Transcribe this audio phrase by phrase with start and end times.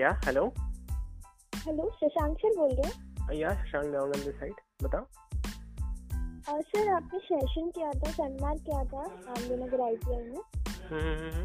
[0.00, 0.42] या hello
[1.54, 5.02] hello Shashank sir बोल रहे हैं। या Shashank down on this side बताओ।
[6.48, 10.40] और सर आपने सेशन किया था सेमिनार किया था आमदनगर आई टी आई में।
[10.90, 11.42] हम्म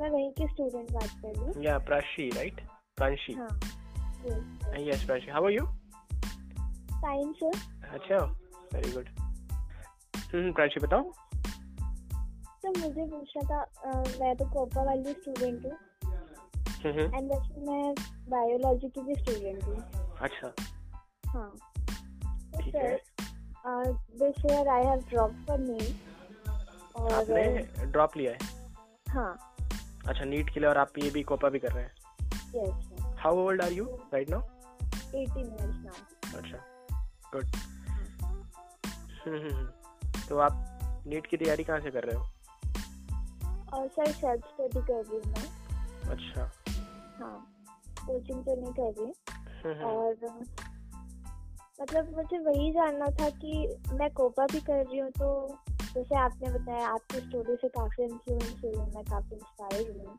[0.00, 2.60] मैं वहीं की स्टूडेंट बात कर रही हूँ। या प्राशी राइट
[2.96, 3.48] प्रांशी हाँ
[4.80, 5.64] yes Pranshi how are you
[6.94, 7.52] fine sir
[7.92, 8.18] अच्छा
[8.74, 9.08] वेरी गुड
[10.16, 11.10] हम्म प्रांशी बताओ।
[12.56, 13.58] सर मुझे पूछना था
[14.20, 15.93] मैं तो कोपा वाली स्टूडेंट हूँ। हम्म
[16.86, 17.94] एंड वैसे मैं
[18.28, 19.76] बायोलॉजी की भी स्टूडेंट हूँ।
[20.20, 20.54] अच्छा।
[21.26, 21.56] हाँ।
[22.60, 22.74] ठीक
[24.22, 25.60] this year I have drop for
[26.96, 28.38] और आपने ड्रॉप लिया है?
[29.08, 29.56] हाँ।
[30.08, 31.92] अच्छा नीट के लिए और आप ये भी कोपा भी कर रहे हैं?
[32.54, 34.40] Yes how old are you right now
[35.14, 36.58] eighteen years now अच्छा
[37.34, 37.56] गुड
[39.26, 39.66] हम्म
[40.28, 40.70] तो आप
[41.06, 42.22] नीट की तैयारी कहाँ से कर रहे हो?
[43.72, 45.63] और सर सेल्फ स्टडी कर रही हूँ मैं।
[46.10, 46.50] अच्छा।
[47.18, 47.50] हाँ
[48.06, 49.12] कोचिंग तो नहीं कर रही।
[49.64, 50.16] हम्म और
[51.82, 55.58] मतलब मुझे वही जानना था कि मैं कोपा भी कर रही हूँ तो
[55.94, 60.18] जैसे आपने बताया आपकी स्टोरी से काफ़ी इन्फ्लुएंस हुई हूँ मैं काफ़ी इंस्पायर हुई हूँ।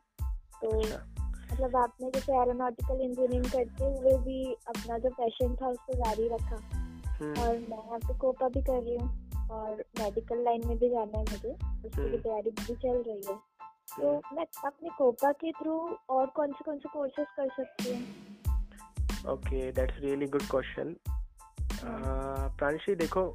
[0.62, 1.04] तो अच्छा।
[1.52, 6.56] मतलब आपने जैसे एरोनॉटिकल इंजीनियरिंग करते हुए भी अपना जो पैशन था उसको जारी रखा।
[7.08, 10.88] हम्म। और मैं यहाँ पे कोपा भी कर रही हूँ और मेडिकल लाइन में भी
[10.88, 11.48] जाना है मुझे
[11.88, 13.55] उसकी भी हम्म। तैयारी भी चल रही है।
[13.88, 19.32] तो। मैं अपने कोपा के थ्रू और कौन से कौन से कोर्सेज कर सकती हूँ?
[19.32, 20.96] Okay that's really good question
[22.58, 23.34] Pranshi देखो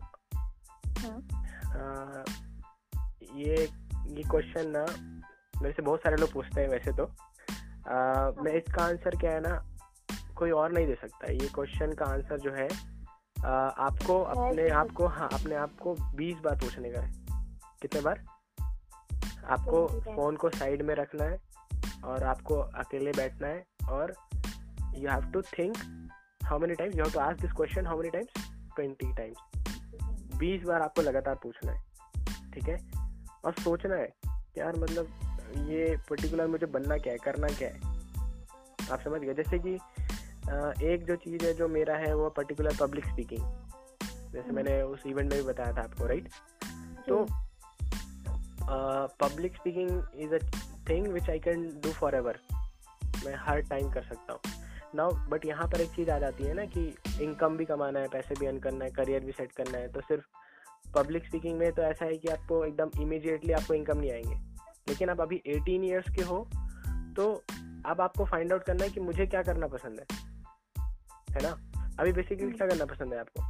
[0.98, 1.22] हाँ।
[1.76, 2.24] अह,
[3.36, 3.56] ये
[4.08, 4.86] ये क्वेश्चन ना
[5.62, 9.40] मेरे से बहुत सारे लोग पूछते हैं वैसे तो। अह, मैं इसका आंसर क्या है
[9.40, 9.64] ना
[10.38, 14.92] कोई और नहीं दे सकता। ये क्वेश्चन का आंसर जो है अह, आपको अपने आप
[14.92, 17.12] को हाँ अपने आप को बीस बार पूछने का है।
[17.82, 18.24] कितने बार?
[19.50, 21.40] आपको फ़ोन को साइड में रखना है
[22.04, 24.14] और आपको अकेले बैठना है और
[24.96, 25.78] you have to think
[26.44, 29.38] how many times you have to ask this question how many times twenty times
[30.38, 31.92] बीस बार आपको लगातार पूछना है
[32.54, 32.78] ठीक है?
[33.46, 34.10] और सोचना है
[34.58, 35.08] यार मतलब
[35.70, 37.80] ये पर्टिकुलर मुझे बनना क्या है करना क्या है?
[38.92, 39.34] आप समझ गए?
[39.34, 39.74] जैसे कि
[40.86, 43.42] एक जो चीज़ है जो मेरा है वो पर्टिकुलर पब्लिक स्पीकिंग
[44.32, 46.30] जैसे हम्म। मैंने उस इवेंट में भी बताया था आपको राइट
[47.08, 47.26] तो
[48.72, 50.38] public speaking is a
[50.90, 52.40] thing which I can do forever
[53.26, 54.42] मैं हर टाइम कर सकता हूँ।
[54.96, 58.08] नाउ बट यहाँ पर एक चीज़ आ जाती है ना कि इनकम भी कमाना है
[58.08, 60.24] पैसे भी अर्न करना है करियर भी सेट करना है तो सिर्फ़
[60.96, 64.36] पब्लिक स्पीकिंग में तो ऐसा है कि आपको एकदम इमीडिएटली आपको इनकम नहीं आएँगे।
[64.90, 66.50] लेकिन आप अभी एटीन ईयर्स के हो
[67.16, 67.32] तो
[67.86, 70.18] अब आपको फाइंड आउट करना है कि मुझे क्या करना पसंद है।
[71.30, 71.52] है ना?
[72.00, 73.44] अभी बेसिकली क्या करना पसंद है आपको?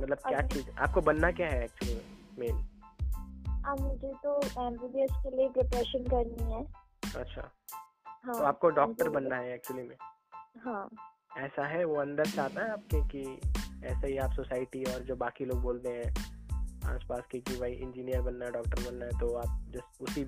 [0.00, 0.70] मतलब क्या चीज़?
[0.70, 2.66] आपको बनना क्या है एक्चुअली मेन
[3.66, 6.64] अब मुझे तो एमबीबीएस के लिए प्रिपरेशन करनी है।
[7.16, 7.50] अच्छा।
[8.24, 9.96] हाँ तो आपको डॉक्टर बनना है एक्चुअली में?
[10.64, 10.88] हाँ।
[11.38, 11.84] ऐसा है?
[11.84, 13.40] वो अंदर से आता है आपके कि
[13.86, 16.10] ऐसे ही आप सोसाइटी और जो बाकी लोग बोलते हैं
[16.94, 20.24] आसपास के कि भाई इंजीनियर बनना है डॉक्टर बनना है तो आप जस्ट उसी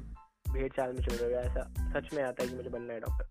[0.52, 1.62] भेड़ चाल में चल रहे हो ऐसा
[1.94, 3.30] सच में आता है कि मुझे बनना है डॉक्टर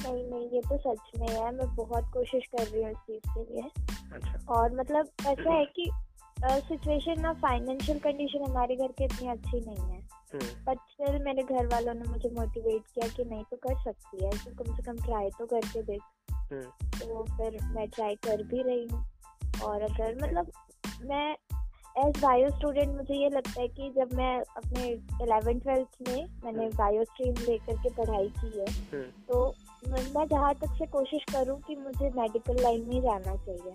[0.00, 3.30] नहीं नहीं ये तो सच में है। मैं बहुत कोशिश कर रही हूँ इस चीज़
[3.38, 3.62] के लिए।
[4.12, 5.90] अच्छा। और मतलब ऐसा है कि
[6.44, 9.98] सिचुएशन ना फाइनेंशियल कंडीशन हमारे घर की इतनी अच्छी नहीं है।
[10.34, 14.24] हम्म। बट स्टिल मेरे घर वालों ने मुझे मोटिवेट किया कि नहीं तो कर सकती
[14.24, 16.00] है। तो कम से कम ट्राई तो करके देख।
[16.32, 16.62] हम्म।
[16.98, 19.04] तो फिर मैं ट्राई कर भी रही हूँ।
[19.62, 20.52] और अगर मतलब
[21.02, 21.36] मैं
[21.98, 24.88] एज बायो स्टूडेंट मुझे ये लगता है कि जब मैं अपने
[25.22, 29.54] इलेवन ट्वेल्थ में मैंने हम्म। बायो स्ट्रीम लेकर के पढ़ाई की है हम्म। तो
[29.88, 33.72] मैं जहाँ तक से कोशिश करूँ कि मुझे मेडिकल लाइन में जाना चाहिए।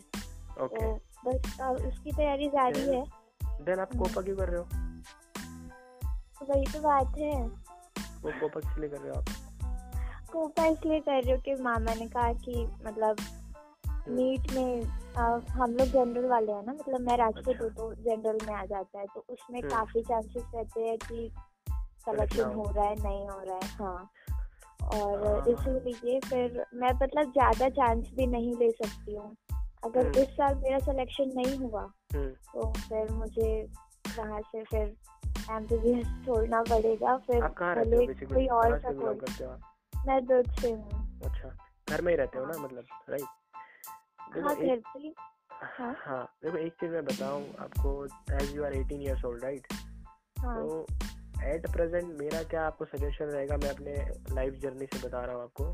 [0.64, 3.04] ओके तो बस उसकी तैयारी जारी है।
[3.62, 4.66] देन आप कोपा क्यों कर रहे हो?
[6.40, 7.32] तो वही तो बात है।
[8.24, 9.26] वो कोपा किस लिए कर रहे हो आप?
[10.32, 13.16] कोपा इसलिए कर रही हूँ कि मामा ने कहा कि मतलब
[13.88, 14.84] हम्म, नीट में
[15.50, 18.66] हम लोग जनरल वाले हैं ना मतलब मैं राजपूत अच्छा। हूँ तो जनरल में आ
[18.66, 21.32] जाता है तो उसमें हम्म। काफ़ी चांसेस रहते हैं कि
[22.06, 24.12] सिलेक्शन हो। हो रहा है नहीं हो रहा है हाँ।
[25.00, 29.36] और हाँ। इसीलिए फिर मैं मतलब ज़्यादा चांस भी नहीं ले सकती हूँ।
[29.86, 31.82] अगर हम्म। इस साल मेरा सिलेक्शन नहीं हुआ
[32.16, 33.50] हम्म। तो फिर मुझे
[34.18, 34.96] वहाँ से फिर
[35.52, 39.42] एमबीबीएस छोड़ना पड़ेगा। फिर भले कोई और सा कोर्स
[40.08, 41.56] मैं दुर्ग से हूँ। अच्छा
[41.90, 45.14] घर में ही रहते हो ना मतलब राइट हाँ घर पे
[45.64, 49.68] हाँ। हाँ। देखो एक चीज़ मैं बताऊँ आपको as you are 18 years old right
[50.40, 50.86] तो
[51.44, 53.58] एट प्रेजेंट मेरा क्या आपको सजेशन रहेगा?
[53.58, 53.96] मैं अपने
[54.36, 55.66] लाइफ जर्नी से बता रहा हूँ आपको।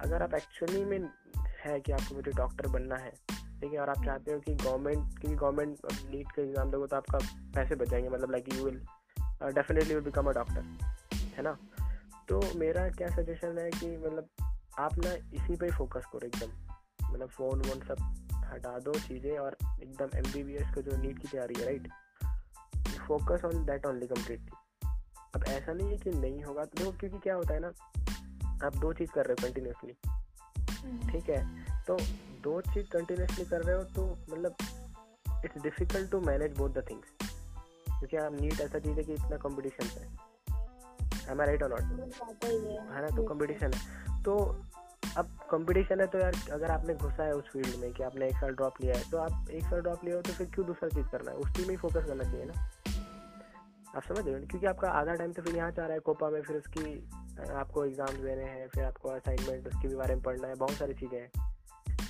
[0.00, 0.98] अगर आप एक्चुअली में
[1.58, 3.78] है कि आपको मुझे डॉक्टर बनना है, ठीक है?
[3.78, 5.78] और आप चाहते हो कि गवर्नमेंट क्योंकि गवर्नमेंट
[6.10, 7.18] नीट का एग्ज़ाम दोगे तो आपका
[7.54, 8.80] पैसे बचाएँगे मतलब like you will
[9.54, 10.60] definitely will become a doctor
[11.36, 11.56] है ना?
[12.28, 14.28] तो मेरा क्या सजेशन है कि मतलब
[14.78, 17.96] आप ना इसी पे फोकस करो एकदम। मतलब फ़ोन वोन सब
[18.46, 21.64] हटा दो चीज़ें और एकदम एम बी बी एस का जो नीट की तैयारी है
[21.66, 21.88] right
[22.98, 24.56] focus on that only completely
[25.34, 27.72] अब ऐसा नहीं है कि नहीं होगा तो क्योंकि क्या होता है ना,
[28.66, 29.96] आप दो चीज़ कर रहे हो कंटिन्यूसली।
[30.84, 31.64] ठीक है?
[31.86, 31.96] तो
[32.42, 34.56] दो चीज़ कंटिन्यूसली कर रहे हो तो मतलब
[35.44, 37.28] it's difficult to manage both the things
[37.88, 40.02] क्योंकि आप नीट ऐसा चीज़ है कि इतना कंपटीशन है।
[41.30, 41.96] एम आई राइट और नॉट है।
[43.00, 43.16] ना?
[43.16, 44.34] तो कंपटीशन है। तो
[45.16, 48.36] अब कंपटीशन है तो यार अगर आपने घुसा है उस फ़ील्ड में कि आपने एक
[48.36, 50.88] साल ड्रॉप लिया है तो आप एक साल ड्रॉप लिया हो तो फिर क्यों दूसरा
[50.88, 51.36] चीज़ करना है?
[51.36, 52.70] उसी में ही फोकस करना चाहिए ना।
[53.96, 54.46] आप समझ रहे हो?
[54.46, 57.84] क्योंकि आपका आधा टाइम तो फिर यहाँ चाह रहा है कोपा में फिर उसकी आपको
[57.84, 61.18] एग्ज़ाम देने हैं, फिर आपको असाइनमेंट उसके भी बारे में पढ़ना है, बहुत सारी चीज़ें
[61.18, 61.30] हैं।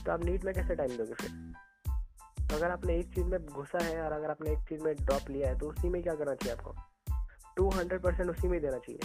[0.04, 1.30] तो आप नीट में कैसे टाइम दोगे फिर?
[2.40, 5.30] तो अगर आपने एक चीज़ में घुसा है और अगर आपने एक चीज़ में ड्रॉप
[5.30, 6.75] लिया है तो उसी में क्या करना चाहिए आपको?
[7.56, 9.00] टू हंड्रेड परसेंट उसी में देना चाहिए।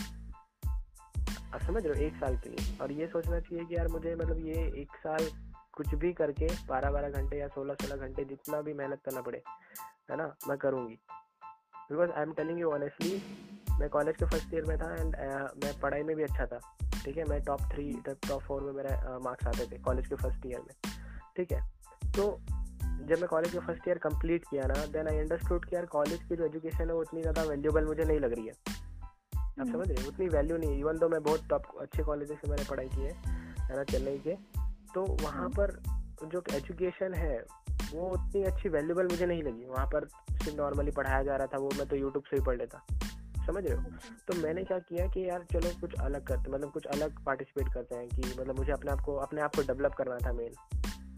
[1.53, 2.05] आप समझ रहे हो?
[2.05, 5.27] एक साल के लिए। और ये सोचना चाहिए कि यार मुझे मतलब ये एक साल
[5.71, 9.43] कुछ भी करके बारह बारह घंटे या सोलह सोलह घंटे जितना भी मेहनत करना पड़े,
[10.11, 10.99] है ना, मैं करूँगी।
[11.91, 13.21] Because I am telling you honestly
[13.79, 16.59] मैं कॉलेज के फ़र्स्ट ईयर में था एंड uh, मैं पढ़ाई में भी अच्छा था।
[17.03, 17.23] ठीक है?
[17.25, 20.61] मैं टॉप थ्री टॉप फोर में मेरा मार्क्स uh, आते थे कॉलेज के फ़र्स्ट ईयर
[20.61, 20.93] में।
[21.37, 21.61] ठीक है?
[22.15, 22.39] तो
[23.07, 26.23] जब मैं कॉलेज का फ़र्स्ट ईयर कंप्लीट किया ना देन आई अंडरस्टूड कि यार कॉलेज
[26.23, 29.71] की जो एजुकेशन है वो उतनी ज़्यादा वैल्यूबल मुझे नहीं लग रही है। आप हम्म।
[29.71, 32.69] समझ रहे उतनी वैल्यू नहीं है। इवन तो मैं बहुत टॉप अच्छे कॉलेज से मैंने
[32.69, 34.35] पढ़ाई की है ना चेन्नई के।
[34.93, 35.81] तो वहाँ हम्म। पर
[36.27, 37.37] जो एजुकेशन है
[37.93, 41.57] वो उतनी अच्छी वैल्यूबल मुझे नहीं लगी। वहाँ पर सिर्फ़ नॉर्मली पढ़ाया जा रहा था,
[41.57, 42.85] वो मैं तो यूट्यूब से ही पढ़ लेता।
[43.47, 43.83] समझ रहे हो।
[44.27, 47.95] तो मैंने क्या किया कि यार चलो कुछ अलग करते मतलब कुछ अलग पार्टिसिपेट करते
[47.95, 50.53] हैं कि मतलब मुझे अपने आप को, अपने आप को डेवलप करना था मेन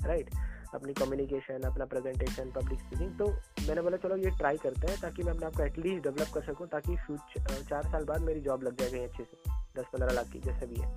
[0.05, 0.29] राइट
[0.73, 3.27] अपनी कम्युनिकेशन अपना प्रेजेंटेशन पब्लिक स्पीकिंग तो
[3.67, 6.43] मैंने बोला, चलो ये ट्राई करते हैं ताकि मैं अपने आप को एटलीस्ट डेवलप कर
[6.43, 10.13] सकूँ, ताकि फ्यूचर चार साल बाद मेरी जॉब लग जाए कहीं अच्छे से दस पंद्रह
[10.13, 10.89] लाख की, जैसे भी है।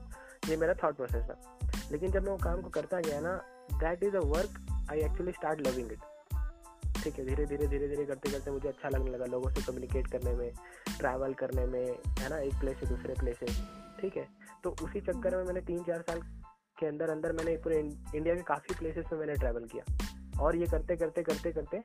[0.48, 1.58] ये मेरा थाट प्रोसेस था।
[1.92, 3.36] लेकिन जब मैं वो काम को करता गया ना
[3.74, 5.99] that is a work I actually start loving it
[7.02, 10.06] ठीक है धीरे धीरे धीरे धीरे करते करते मुझे अच्छा लगने लगा लोगों से कम्युनिकेट
[10.06, 10.50] करने में
[10.99, 11.85] ट्रैवल करने में
[12.19, 13.46] है ना एक प्लेस से दूसरे प्लेस से।
[14.00, 14.26] ठीक है
[14.64, 16.20] तो उसी चक्कर में मैंने तीन चार साल
[16.79, 17.79] के अंदर अंदर मैंने पूरे
[18.14, 21.79] इंडिया के काफ़ी प्लेसेस में मैंने ट्रैवल किया। और ये करते करते करते करते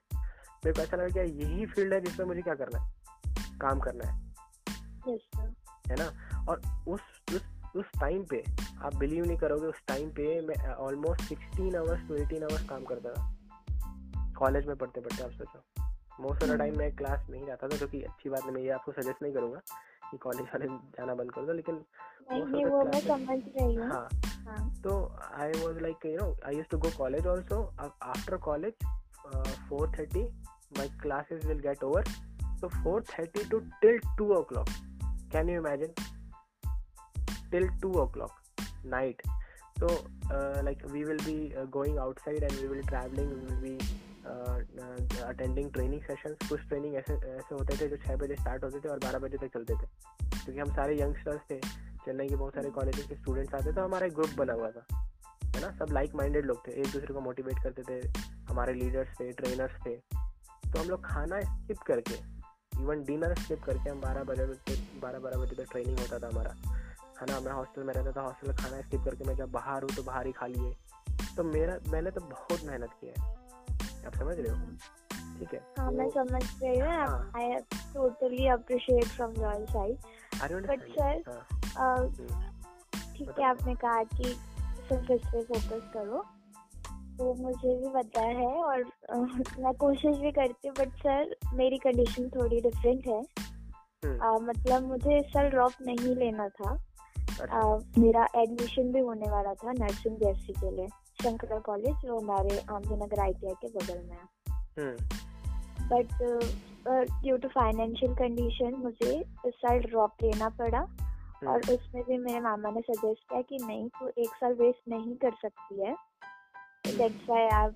[0.66, 2.94] मेरे को ऐसा लगा कि यही फ़ील्ड है जिसमें मुझे क्या करना है?
[3.62, 4.34] काम करना है।
[5.88, 6.12] है ना?
[6.50, 7.02] और उस
[7.36, 7.42] उस
[7.76, 8.44] उस टाइम पे
[8.82, 12.84] आप बिलीव नहीं करोगे उस टाइम पे मैं almost sixteen hours to eighteen hours काम
[12.84, 13.36] करता था।
[14.38, 15.84] कॉलेज में पढ़ते पढ़ते आप सोचो।
[16.22, 18.70] मोस्ट ऑफ़ द टाइम मैं क्लास नहीं जाता था क्योंकि अच्छी बात नहीं मैं ये
[18.70, 19.60] आपको सजेस्ट नहीं करूँगा
[20.12, 21.76] कि कॉलेज वाले जाना बंद कर दो लेकिन
[23.78, 24.10] हूँ। हाँ।
[24.82, 27.64] तो I was like you know I use to go college also
[28.02, 28.74] after college
[29.70, 30.24] four thirty
[30.78, 32.04] my classes will get over
[32.64, 34.70] so 4.30 to till 2 o'clock.
[35.32, 36.13] Can you imagine?
[37.54, 38.40] Till 2 o'clock
[38.94, 39.28] night.
[39.80, 39.90] So
[40.32, 43.76] uh, like we will be uh, going outside and we will traveling we will be
[44.24, 48.90] attending training sessions कुछ training ऐसे ऐसे होते थे जो छः बजे start होते थे
[48.90, 49.88] और बारह बजे तक चलते थे।
[50.44, 51.58] क्योंकि हम सारे यंगस्टर्स थे
[52.06, 54.70] चेन्नई के बहुत सारे कॉलेजेस के स्टूडेंट्स आते थे तो हमारा एक ग्रुप बना हुआ
[54.72, 54.86] था
[55.56, 55.72] है ना?
[55.80, 58.08] सब लाइक माइंडेड लोग थे एक दूसरे को मोटिवेट करते थे
[58.50, 59.96] हमारे लीडर्स थे ट्रेनर्स थे।
[60.72, 62.16] तो हम लोग खाना स्किप करके
[62.82, 66.28] इवन डिनर स्किप करके हम बारह बजे तक बारह बारह बजे तक ट्रेनिंग होता था
[66.28, 66.56] हमारा।
[67.22, 69.84] है ना मैं हॉस्टल में रहता था हॉस्टल में खाना स्किप करके मैं जब बाहर
[69.84, 70.76] हूँ तो बाहर ही खा लिए।
[71.38, 73.14] तो मेरा मैंने तो बहुत मेहनत की है।
[74.06, 74.66] आप समझ रहे हो?
[75.40, 75.60] ठीक है?
[75.78, 76.90] हाँ मैं समझ रही हूँ।
[77.36, 77.60] I
[77.94, 79.98] totally appreciate from your side
[80.68, 81.22] but sir
[83.18, 86.26] ठीक है आपने कहा कि सिर्फ़ इस पे फोकस करो।
[87.18, 88.84] तो मुझे भी पता है और
[89.60, 93.22] मैं कोशिश भी करती हूँ बट सर मेरी कंडीशन थोड़ी डिफरेंट है।
[94.06, 96.93] हम्म। आ, मतलब मुझे इस साल ड्रॉप नहीं लेना था।
[97.42, 97.62] आ।
[97.98, 100.88] मेरा एडमिशन भी होने वाला था नर्सिंग बी के लिए
[101.24, 104.18] शंकर कॉलेज जो हमारे आमदी नगर आई के बगल में
[104.80, 104.96] है
[105.92, 106.14] but
[107.24, 109.14] due to financial condition मुझे
[109.48, 113.58] इस साल ड्रॉप लेना पड़ा हम्म। और उसमें भी मेरे मामा ने सजेस्ट किया कि
[113.66, 115.96] नहीं तो एक साल वेस्ट नहीं कर सकती है
[116.88, 117.70] that's why I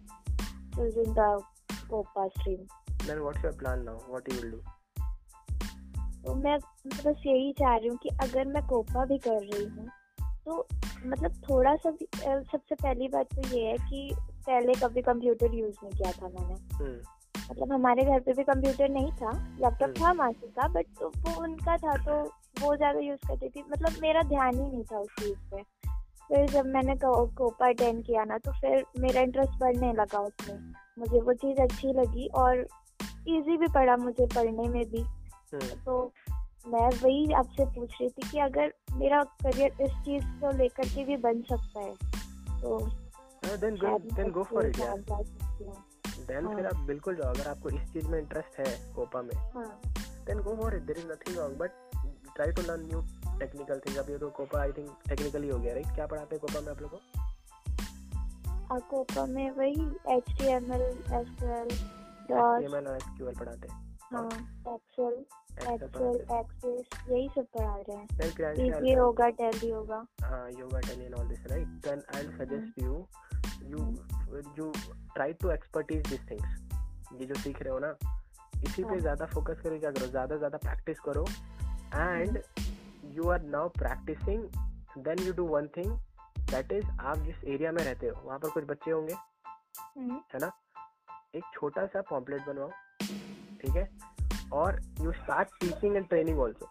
[0.78, 1.42] choosing the
[1.90, 2.68] Copa stream.
[3.00, 3.98] Then what's your plan now?
[4.08, 4.62] What you will do?
[6.28, 9.90] तो मैं बस यही चाह रही हूँ कि अगर मैं कोपा भी कर रही हूँ
[10.46, 10.68] तो
[11.06, 14.16] मतलब थोड़ा सा सबसे पहली बात तो ये है कि
[14.48, 17.02] पहले कभी कंप्यूटर यूज़ नहीं किया था मैंने हम्म।
[17.52, 19.32] मतलब हमारे घर पे भी कंप्यूटर नहीं था
[19.62, 22.22] लैपटॉप। था मासी का बट तो वो उनका था तो
[22.62, 25.64] वो ज़्यादा यूज़ करती थी मतलब मेरा ध्यान ही नहीं था उस चीज़ पे
[26.28, 31.22] फिर जब मैंने कोपा अटेंड किया ना तो फिर मेरा इंटरेस्ट बढ़ने लगा उसमें मुझे
[31.22, 32.68] वो चीज़ अच्छी लगी और
[33.28, 35.06] इजी भी पड़ा मुझे पढ़ने में भी।
[35.56, 36.12] तो
[36.68, 41.04] मैं वही आपसे पूछ रही थी कि अगर मेरा करियर इस चीज़ को लेकर के
[41.04, 41.96] भी बन सकता है
[42.62, 42.80] तो
[43.58, 44.98] then go then go for it यार.
[46.28, 49.36] देन हाँ। फिर आप बिल्कुल जाओ अगर आपको इस चीज़ में इंटरेस्ट है कोपा में
[49.36, 49.82] हाँ।
[50.26, 51.72] Then go for it there is nothing wrong but
[52.36, 53.02] try to learn new
[53.40, 56.42] technical thing अब ये तो कोपा आई थिंक टेक्निकली हो गया राइट क्या पढ़ाते हैं
[56.42, 56.92] कोपा में आप लोग?
[56.92, 61.68] को कोपा में वही H T M L S Q L
[62.30, 64.28] dot HTML और एसक्यूएल पढ़ाते हैं। हाँ
[64.74, 65.14] एक्सेल
[65.74, 68.08] एक्सेल एक्सेस यही सब पढ़ा रहे हैं।
[68.82, 71.68] देन होगा टैली होगा। telly and all this right?
[71.88, 72.94] Then i'll suggest you
[73.72, 73.82] you
[74.60, 74.68] you
[75.18, 76.50] try to expertise these things
[77.20, 77.92] ये जो सीख रहे हो ना
[78.64, 80.08] इसी पे हाँ। ज़्यादा फोकस करो क्या करो?
[80.08, 81.26] ज़्यादा ज़्यादा प्रैक्टिस करो।
[81.96, 82.42] And
[83.18, 85.92] you are now practicing then you do one thing
[86.52, 90.40] that is आप जिस एरिया में रहते हो वहाँ पर कुछ बच्चे होंगे हम्म, है
[90.40, 90.52] ना?
[91.36, 92.70] एक छोटा सा पॉम्पलेट बनवाओ।
[93.62, 93.90] ठीक है?
[94.54, 96.70] और you start teaching and training also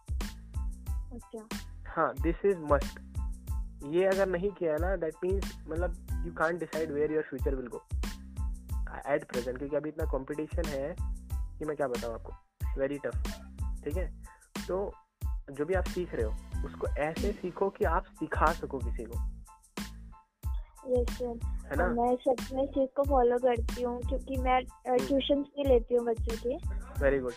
[1.86, 3.00] हाँ दिस इज़ मस्ट
[3.84, 7.66] ये अगर नहीं किया ना दैट मीन्स मतलब you can't decide where your future will
[7.66, 7.82] go
[9.14, 10.96] at present क्योंकि अभी इतना कंपटीशन है
[11.58, 12.32] कि मैं क्या बताऊँ आपको?
[12.80, 13.42] वेरी टफ
[13.84, 14.22] ठीक है?
[14.68, 14.92] तो
[15.50, 19.35] जो भी आप सीख रहे हो उसको ऐसे सीखो कि आप सिखा सको किसी को।
[20.88, 21.38] यस सर
[21.70, 21.86] है ना?
[21.94, 26.04] मैं सच में इस चीज़ को फॉलो करती हूँ क्योंकि मैं ट्यूशन भी लेती हूँ
[26.06, 26.56] बच्चों के।
[27.02, 27.32] वेरी गुड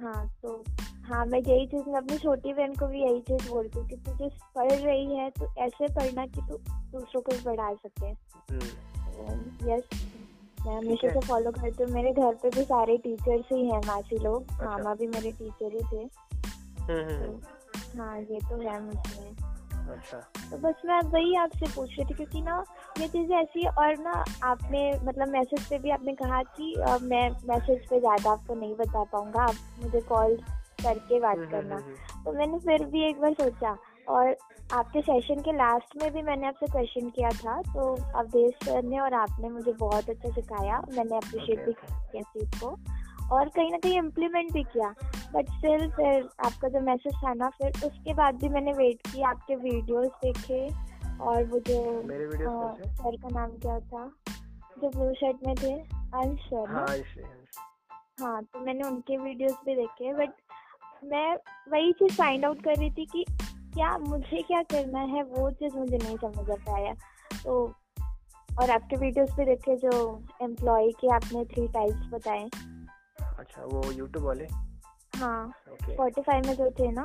[0.00, 0.62] हाँ तो
[1.06, 3.96] हाँ मैं यही चीज़ मैं अपनी छोटी बहन को भी यही चीज़ बोलती हूँ कि
[3.96, 6.56] तू जो पढ़ रही है तो ऐसे पढ़ना कि तू
[6.92, 8.10] दूसरों को भी पढ़ा सके।
[9.70, 9.82] यस
[10.66, 14.18] मैं हमेशा से फॉलो करती हूँ। मेरे घर पे भी सारे टीचर्स ही हैं मासी
[14.18, 16.06] लोग। अच्छा। मामा भी मेरे टीचर ही थे।
[16.86, 17.40] तो
[17.98, 19.43] हाँ ये तो है मुझमें
[19.92, 20.18] अच्छा।
[20.50, 22.64] तो बस मैं वही आपसे पूछ रही थी क्योंकि ना
[23.00, 27.30] ये चीज़ें ऐसी और ना आपने मतलब मैसेज पे भी आपने कहा कि अ, मैं
[27.30, 30.36] मैसेज पे ज़्यादा आपको नहीं बता पाऊँगा आप मुझे कॉल
[30.82, 33.76] करके बात हम्म, करना। हम्म, हम्म, तो मैंने फिर भी एक बार सोचा
[34.08, 34.36] और
[34.72, 38.98] आपके सेशन के लास्ट में भी मैंने आपसे क्वेश्चन किया था तो अवधेश सर ने
[39.00, 42.76] और आपने मुझे बहुत अच्छा सिखाया। मैंने अप्रिशिएट भी किया चीज़ को।
[43.34, 44.94] और कहीं ना कहीं इम्प्लीमेंट भी किया।
[45.34, 49.28] बट स्टिल फिर आपका जो मैसेज था ना फिर उसके बाद भी मैंने वेट किया
[49.28, 50.68] आपके वीडियोस देखे
[51.20, 52.02] और वो जो
[52.88, 54.12] सर का नाम क्या था?
[54.82, 55.74] जो ब्लू शर्ट में थे
[56.18, 56.86] अंश सर हाँ
[58.20, 60.32] हाँ तो मैंने उनके वीडियोस भी देखे। बट
[61.04, 61.36] मैं
[61.72, 63.24] वही चीज़ फाइंड आउट कर रही थी कि
[63.74, 66.94] क्या मुझे क्या करना है वो चीज़ मुझे नहीं समझ आ पाया।
[67.44, 67.74] तो
[68.62, 72.48] और आपके वीडियोस भी देखे जो एम्प्लॉय के आपने थ्री टाइप्स बताए।
[73.38, 74.44] अच्छा वो यूट्यूब वाले?
[75.18, 77.02] हाँ ओके स्पॉटिफाई में जो थे ना।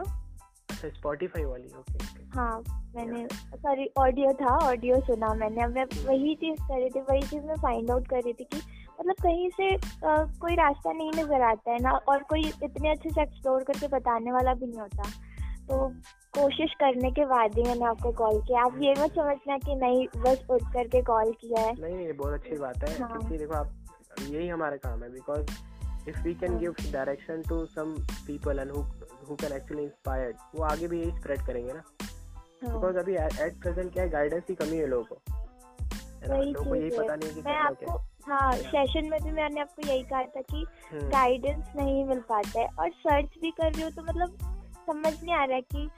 [0.70, 2.60] अच्छा स्पॉटिफाई वाली ओके ओके हाँ
[2.96, 7.22] मैंने सॉरी ऑडियो था ऑडियो सुना मैंने। अब मैं वही चीज़ कर रही थी वही
[7.22, 8.58] चीज़ मैं फाइंड आउट कर रही थी कि
[9.00, 13.10] मतलब कहीं से अ, कोई रास्ता नहीं नज़र आता है ना और कोई इतने अच्छे
[13.10, 15.10] से एक्सप्लोर करके बताने वाला भी नहीं होता।
[15.68, 15.88] तो
[16.34, 20.08] कोशिश करने के बाद ही मैंने आपको कॉल किया। आप ये मत समझना कि नहीं
[20.18, 23.54] बस उठ करके कॉल किया है। नहीं ये बहुत अच्छी बात है। हाँ। क्योंकि देखो
[23.54, 23.72] आप
[24.22, 25.46] यही हमारा काम है बिकॉज़
[26.10, 27.94] इफ़ वी कैन हाँ। Give direction to some
[28.28, 31.84] people and who can actually inspired वो आगे भी यही स्प्रेड करेंगे ना।
[32.64, 35.22] हाँ, बिकॉज़ अभी एट प्रेजेंट क्या है गाइडेंस की कमी है लोगों को।
[36.22, 37.98] है लोगों को यही पता नहीं है कि मैं आपको
[38.28, 42.60] हाँ। सेशन में भी मैंने आपको यही कहा था कि हम्म, गाइडेंस नहीं मिल पाता
[42.60, 44.38] है। और सर्च भी कर रही हूँ तो मतलब
[44.90, 45.90] समझ नहीं आ रहा है कि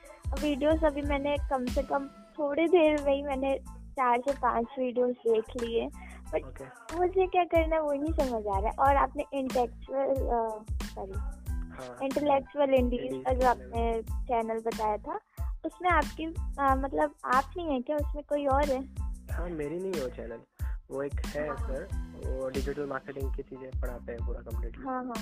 [0.41, 2.07] वीडियोस अभी मैंने कम से कम
[2.39, 3.57] थोड़ी देर में ही मैंने
[3.91, 5.87] चार से पाँच वीडियोस देख लिए।
[6.33, 10.15] बट ओके मुझे क्या करना है वो नहीं समझ आ रहा है। और आपने इंटेक्चुअल
[10.85, 15.19] सॉरी इंटेलेक्चुअल इंडीज का जो आपने चैनल बताया था
[15.65, 17.97] उसमें आपकी अ, मतलब आप नहीं है क्या?
[17.97, 18.81] उसमें कोई और है?
[19.31, 20.39] हाँ मेरी नहीं है वो चैनल
[20.91, 21.57] वो एक है हाँ.
[21.57, 21.87] सर
[22.25, 25.21] वो डिजिटल मार्केटिंग की चीज़ें पढ़ाते हैं पूरा कम्प्लीटली हाँ हाँ।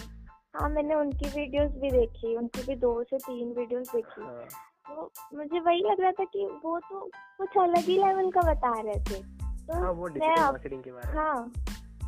[0.56, 4.48] हाँ मैंने उनकी वीडियोस भी देखी उनकी भी दो से तीन वीडियोस देखी। हाँ।
[4.88, 7.00] तो मुझे वही लग रहा था कि वो तो
[7.38, 9.22] कुछ अलग ही लेवल का बता रहे थे।
[9.70, 11.52] तो हाँ वो डिजिटल मार्केटिंग के बारे में। हाँ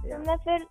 [0.01, 0.61] तो मैं फिर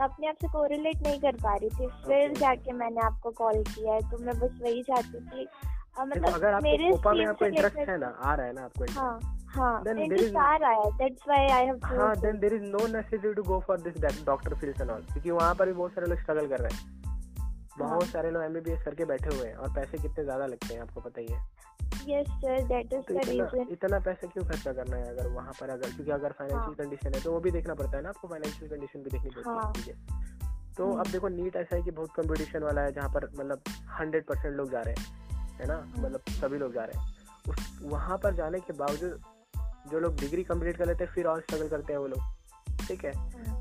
[0.00, 2.38] अपने आप से कोरिलेट नहीं कर पा रही थी। फिर Okay.
[2.40, 5.48] जाके मैंने आपको कॉल किया है तो मैं बस वही चाहती थी
[6.00, 8.84] मतलब अगर आपको मेरे कोपा में आपको इंटरेस्ट है ना आ रहा है ना आपको
[9.00, 12.54] हाँ हाँ Then there is- आ रहा है दैट्स व्हाई आई हैव हाँ then there
[12.54, 15.72] is no necessity to go for this doctor field and all क्योंकि वहाँ पर भी
[15.72, 17.15] बहुत सारे लोग स्ट्रगल कर रहे हैं।
[17.78, 20.80] बहुत हाँ। सारे लोग एमबीबीएस करके बैठे हुए हैं और पैसे कितने ज़्यादा लगते हैं
[20.82, 21.40] आपको पता ही है
[22.08, 25.52] yes sir that is the इतना रीजन इतना पैसे क्यों खर्चा करना है अगर वहाँ
[25.60, 28.08] पर अगर क्योंकि अगर फाइनेंशियल हाँ। कंडीशन है तो वो भी देखना पड़ता है ना
[28.08, 30.34] आपको फाइनेंशियल कंडीशन भी देखनी पड़ती है हाँ। ठीक है
[30.76, 33.62] तो हम्म। अब देखो नीट ऐसा है कि बहुत कंपटीशन वाला है जहाँ पर मतलब
[33.90, 37.14] हंड्रेड परसेंट लोग जा रहे हैं है ना हम्म। मतलब सभी लोग जा रहे हैं
[37.48, 39.20] उस वहाँ पर जाने के बावजूद
[39.90, 43.04] जो लोग डिग्री कंप्लीट कर लेते हैं फिर और स्ट्रगल करते हैं वो लोग ठीक
[43.04, 43.12] है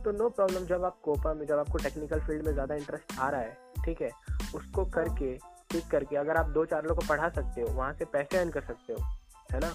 [0.04, 3.30] तो नो प्रॉब्लम जब आप कोपा में जब आपको टेक्निकल फ़ील्ड में ज़्यादा इंटरेस्ट आ
[3.30, 4.10] रहा है ठीक है?
[4.56, 5.38] उसको करके
[5.72, 8.50] सीख करके अगर आप दो चार लोग को पढ़ा सकते हो वहाँ से पैसे अर्न
[8.50, 9.04] कर सकते हो
[9.52, 9.70] है ना?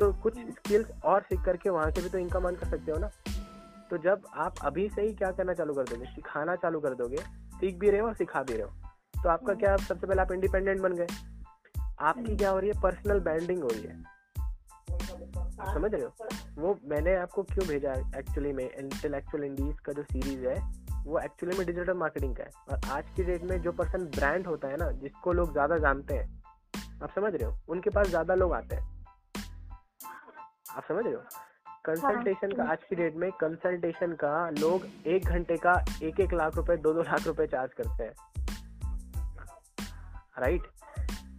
[0.00, 2.98] तो कुछ स्किल्स और सीख करके वहाँ से भी तो इनकम अर्न कर सकते हो
[2.98, 3.10] ना?
[3.90, 7.16] तो जब आप अभी से ही क्या करना चालू कर दोगे सिखाना चालू कर दोगे
[7.60, 10.32] सीख भी रहे हो और सिखा भी रहे हो तो आपका क्या सबसे पहले आप
[10.32, 11.06] इंडिपेंडेंट बन गए।
[12.00, 12.80] आपकी क्या हो रही है?
[12.80, 14.02] पर्सनल बैंडिंग हो रही है।
[15.74, 16.12] समझ रहे हो?
[16.58, 21.56] वो मैंने आपको क्यों भेजा एक्चुअली में इंटेलेक्चुअल इंडीज का जो सीरीज़ है वो एक्चुअली
[21.58, 24.76] में डिजिटल मार्केटिंग का है। और आज की डेट में जो पर्सन ब्रांड होता है
[24.76, 26.42] ना जिसको लोग ज़्यादा जानते हैं
[27.02, 27.56] आप समझ रहे हो?
[27.68, 28.82] उनके पास ज़्यादा लोग आते हैं।
[30.70, 31.20] आप समझ रहे हो?
[31.84, 36.56] कंसल्टेशन का आज की डेट में कंसल्टेशन का लोग एक घंटे का एक एक लाख
[36.56, 38.14] रुपए दो दो लाख रुपए चार्ज करते हैं।
[40.38, 40.62] राइट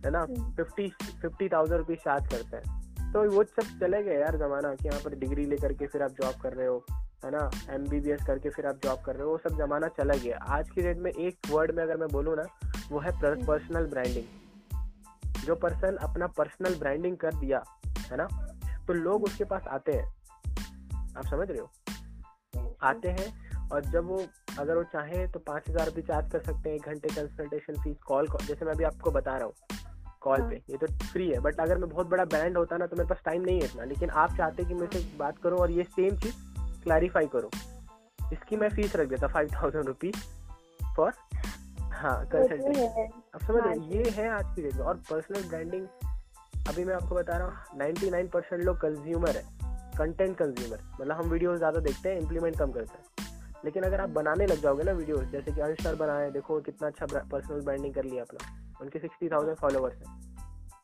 [0.06, 0.26] है ना?
[0.26, 0.88] Fifty
[1.22, 5.00] fifty thousand rupees charge करते हैं। तो वो सब चले गए यार जमाना कि यहाँ
[5.02, 6.84] पर डिग्री लेकर के फिर आप जॉब कर रहे हो।
[7.24, 10.38] है ना एमबीबीएस करके फिर आप जॉब कर रहे हो वो सब जमाना चला गया।
[10.50, 12.44] आज की डेट में एक वर्ड में अगर मैं बोलूँ ना
[12.92, 17.64] वो है पर्सनल ब्रांडिंग जो पर्सन अपना पर्सनल ब्रांडिंग कर दिया
[18.02, 18.28] है ना
[18.88, 20.06] तो लोग उसके पास आते हैं।
[21.18, 21.70] आप समझ रहे हो?
[22.84, 24.18] आते हैं और जब वो
[24.60, 27.98] अगर वो चाहे तो पाँच हज़ार रुपये चार्ज कर सकते हैं एक घंटे कंसल्टेशन फ़ीस
[28.08, 29.54] कॉल जैसे मैं अभी आपको बता रहा हूँ
[30.22, 32.96] कॉल पे ये तो फ्री है बट अगर मैं बहुत बड़ा ब्रांड होता ना तो
[32.96, 35.72] मेरे पास टाइम नहीं है इतना। लेकिन आप चाहते कि मेरे से बात करो और
[35.72, 36.36] ये सेम चीज़
[36.90, 37.50] क्लैरिफाई करो।
[38.34, 40.16] इसकी मैं फ़ीस रख देता फाइव थाउज़ेंड रुपीज़
[40.96, 41.12] फॉर
[41.94, 45.88] हाँ कंसल्टेशन अब समझ रहे हाँ ये है आज की डेट में। और पर्सनल ब्रांडिंग
[46.68, 49.44] अभी मैं आपको बता रहा हूँ नाइन्टी नाइन परसेंट लोग कंज्यूमर है
[49.98, 53.28] कंटेंट कंज्यूमर मतलब हम वीडियो ज़्यादा देखते हैं इम्प्लीमेंट कम करते हैं।
[53.66, 56.88] लेकिन अगर आप बनाने लग जाओगे ना वीडियो जैसे कि अंश सर बनाए देखो कितना
[56.88, 60.18] अच्छा पर्सनल ब्रांडिंग कर लिया अपना। उनके सिक्सटी थाउज़ेंड फॉलोवर्स हैं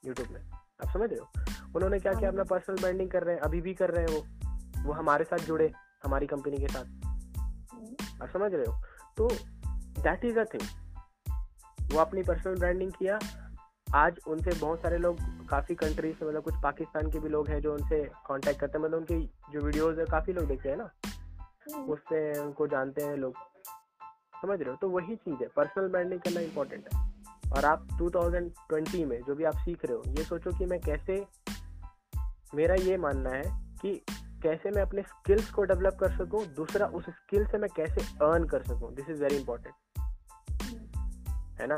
[0.05, 1.27] यूट्यूब में। आप समझ रहे हो?
[1.75, 4.13] उन्होंने क्या किया हाँ। अपना पर्सनल ब्रांडिंग कर रहे हैं अभी भी कर रहे हैं
[4.13, 5.71] वो। वो हमारे साथ जुड़े।
[6.05, 6.83] हमारी कंपनी के साथ।
[8.23, 8.83] आप समझ रहे हो?
[9.17, 9.29] तो
[10.01, 10.67] दैट इज़ अ थिंग
[11.93, 13.19] वो अपनी पर्सनल ब्रांडिंग किया।
[13.95, 15.17] आज उनसे बहुत सारे लोग
[15.49, 18.85] काफ़ी कंट्रीज़ से मतलब कुछ पाकिस्तान के भी लोग हैं जो उनसे कांटेक्ट करते हैं।
[18.85, 23.15] मतलब उनकी जो वीडियोस है काफ़ी लोग देखते हैं ना। हम्म। उससे उनको जानते हैं
[23.17, 23.33] लोग।
[24.41, 24.77] समझ रहे हो?
[24.81, 27.15] तो वही चीज़ है। पर्सनल ब्रांडिंग करना इंपॉर्टेंट है।
[27.57, 31.25] और आप 2020 में जो भी आप सीख रहे हो ये सोचो कि मैं कैसे
[32.55, 33.43] मेरा ये मानना है
[33.75, 34.01] कि
[34.45, 36.45] कैसे मैं अपने स्किल्स को डेवलप कर सकूँ?
[36.45, 38.95] दूसरा, उस स्किल से मैं कैसे अर्न कर सकूँ?
[38.95, 39.75] दिस इज़ वेरी इंपॉर्टेंट
[41.61, 41.77] है ना?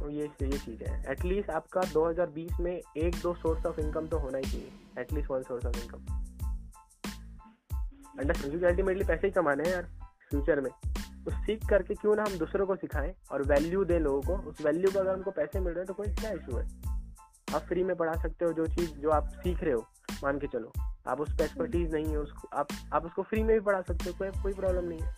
[0.00, 4.18] तो ये ये चीज़ है। एटलीस्ट आपका 2020 में एक दो सोर्स ऑफ़ इनकम तो
[4.18, 5.98] होना ही चाहिए। At least one source of income
[8.20, 9.82] understand क्योंकि अल्टीमेटली पैसे ही कमाने हैं यार
[10.30, 10.70] फ्यूचर में।
[11.24, 14.60] तो सीख करके क्यों ना हम दूसरों को सिखाएँ और वैल्यू दें लोगों को। उस
[14.60, 16.64] वैल्यू का अगर उनको पैसे मिल रहे हैं तो कोई क्या इशू है?
[17.54, 19.86] आप फ्री में पढ़ा सकते हो जो चीज़, जो आप सीख रहे हो।
[20.24, 20.72] मान के चलो।
[21.08, 24.10] आप उस पर एक्सपर्टीज नहीं है उसको आप आप उसको फ्री में भी पढ़ा सकते
[24.10, 25.14] हो कोई कोई प्रॉब्लम नहीं है।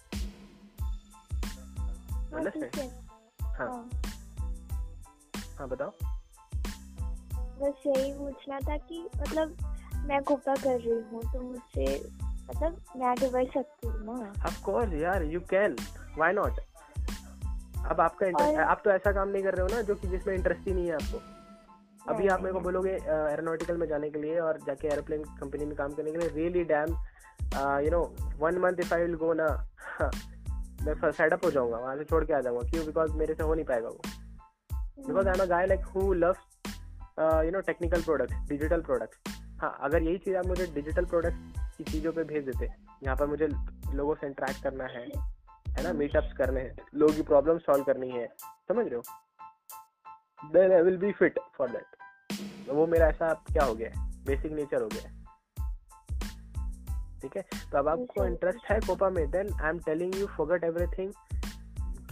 [3.41, 3.89] हाँ हाँ,
[5.59, 5.93] हाँ। बताओ।
[7.61, 9.57] बस यही पूछना था कि मतलब
[10.07, 11.87] मैं कोपा कर रही हूँ तो मुझसे
[12.51, 15.77] मतलब मैं आगे बढ़ सकती हूँ ना। ऑफ़ कोर्स यार यू कैन
[16.17, 16.61] व्हाई नॉट
[17.91, 20.35] अब आपका इंटरेस्ट आप तो ऐसा काम नहीं कर रहे हो ना जो कि जिसमें
[20.35, 21.38] इंटरेस्ट ही नहीं है आपको।
[22.09, 25.75] अभी आप मेरे को बोलोगे एरोनॉटिकल में जाने के लिए और जाके एरोप्लेन कंपनी में
[25.77, 26.95] काम करने के लिए really damn
[27.85, 28.01] you know
[28.39, 29.47] one month if I will go ना
[30.87, 32.85] मैं सेटअप हो जाऊँगा वहाँ से छोड़ के आ जाऊँगा। क्यों?
[32.87, 34.01] बिकॉज़ मेरे से हो नहीं पाएगा वो।
[35.07, 36.39] Because I am a guy like who loves
[37.21, 41.85] you know technical products digital products हाँ अगर यही चीज़ आप मुझे डिजिटल प्रोडक्ट्स की
[41.85, 42.67] चीज़ों पे भेज देते
[43.05, 43.49] यहाँ पर मुझे
[43.95, 45.07] लोगों से इंटरेक्ट करना है
[45.69, 48.27] है ना मीटअप्स करने हैं लोगों की प्रॉब्लम सॉल्व करनी है
[48.69, 49.03] समझ रहे हो?
[50.45, 51.97] Then I will be fit for that
[52.71, 53.91] वो मेरा ऐसा क्या हो गया?
[54.27, 55.15] बेसिक नेचर हो गया।
[57.23, 57.43] ठीक है?
[57.73, 61.13] तो अब आपको इंटरेस्ट है कोपा में then I am telling you forget everything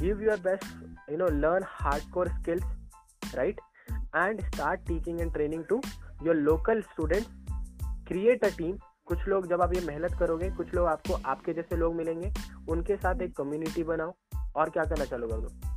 [0.00, 0.64] give your best
[1.12, 2.64] you know learn hardcore skills
[3.34, 3.60] right
[4.16, 5.80] and start teaching and training to
[6.22, 7.26] your local student
[8.08, 11.76] create a team कुछ लोग जब आप ये मेहनत करोगे कुछ लोग आपको आपके जैसे
[11.76, 12.32] लोग मिलेंगे
[12.68, 14.14] उनके साथ एक कम्युनिटी बनाओ।
[14.56, 15.75] और क्या करना चालू कर दो?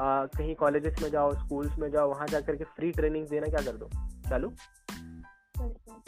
[0.00, 3.76] कहीं कॉलेजेस में जाओ स्कूल्स में जाओ वहाँ जाकर के फ्री ट्रेनिंग देना क्या कर
[3.76, 3.88] दो?
[4.28, 4.52] चालू?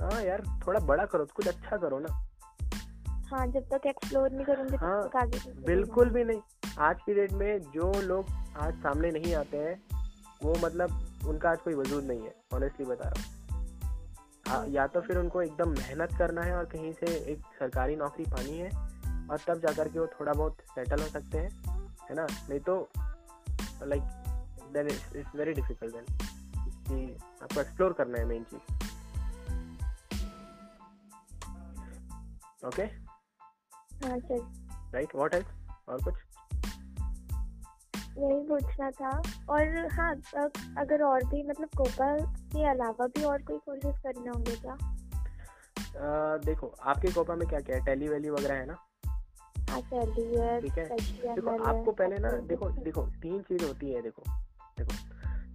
[0.02, 2.12] हाँ यार थोड़ा बड़ा करो कुछ अच्छा करो ना।
[3.30, 6.40] हाँ जब तक एक्सप्लोर नहीं करूँगे हाँ, तक आगे बिल्कुल भी नहीं।
[6.78, 8.26] आज की डेट में जो लोग
[8.60, 9.82] आज सामने नहीं आते हैं
[10.42, 15.18] वो मतलब उनका आज कोई वजूद नहीं है ऑनेस्टली बता रहा हूँ। या तो फिर
[15.18, 18.70] उनको एकदम मेहनत करना है और कहीं से एक सरकारी नौकरी पानी है
[19.30, 21.50] और तब जाकर के वो थोड़ा बहुत सेटल हो सकते हैं
[22.10, 22.26] है ना?
[22.50, 22.88] नहीं तो
[23.84, 24.02] like
[24.72, 26.04] then it's very difficult then
[26.88, 28.76] कि आपको एक्सप्लोर करना है मेन चीज़।
[32.66, 32.84] ओके
[34.92, 35.46] राइट व्हाट एल्स
[35.88, 36.14] और कुछ?
[38.18, 39.10] यही पूछना था।
[39.50, 40.10] और हाँ
[40.78, 42.16] अगर और भी मतलब कोपा
[42.52, 44.76] के अलावा भी और कोई कोर्सेज करने होंगे क्या?
[46.44, 47.84] देखो आपके कोपा में क्या क्या है?
[47.84, 48.76] टैली वैली वगैरह है ना?
[50.60, 50.96] ठीक है?
[51.34, 54.22] देखो आपको पहले ना देखो देखो तीन चीज़ होती है देखो
[54.78, 54.94] देखो।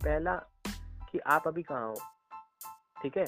[0.04, 0.36] पहला
[1.12, 1.95] कि आप अभी कहाँ हो?
[3.04, 3.26] ठीक है?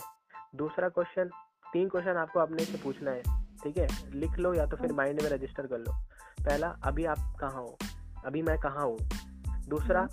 [0.56, 1.30] दूसरा क्वेश्चन
[1.74, 3.22] तीन क्वेश्चन आपको अपने से पूछना है
[3.64, 4.12] ठीक है?
[4.12, 5.94] लिख लो या तो फिर माइंड हाँ। में रजिस्टर कर लो।
[6.46, 7.78] पहला अभी आप कहाँ हो?
[8.26, 8.98] अभी मैं कहाँ हूँ?
[9.68, 10.10] दूसरा हाँ।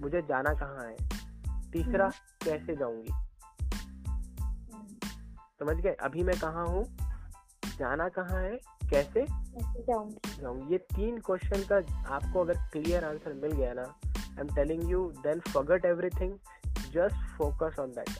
[0.00, 0.96] मुझे जाना कहाँ है?
[1.70, 2.12] तीसरा हाँ।
[2.44, 3.10] कैसे जाऊँगी?
[5.58, 5.92] समझ गए?
[5.92, 6.84] अभी मैं कहाँ हूँ?
[7.78, 8.73] जाना कहाँ है?
[8.90, 9.26] कैसे?
[9.82, 10.72] जाऊँगी?
[10.72, 11.76] ये तीन क्वेश्चन का
[12.14, 17.36] आपको अगर क्लियर आंसर मिल गया ना I am telling you then forget everything just
[17.38, 18.10] focus on that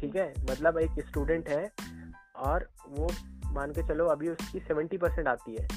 [0.00, 0.32] ठीक है?
[0.50, 1.72] मतलब एक स्टूडेंट है
[2.36, 3.08] और वो
[3.46, 5.68] मान के चलो अभी उसकी सेवेंटी परसेंट आती है।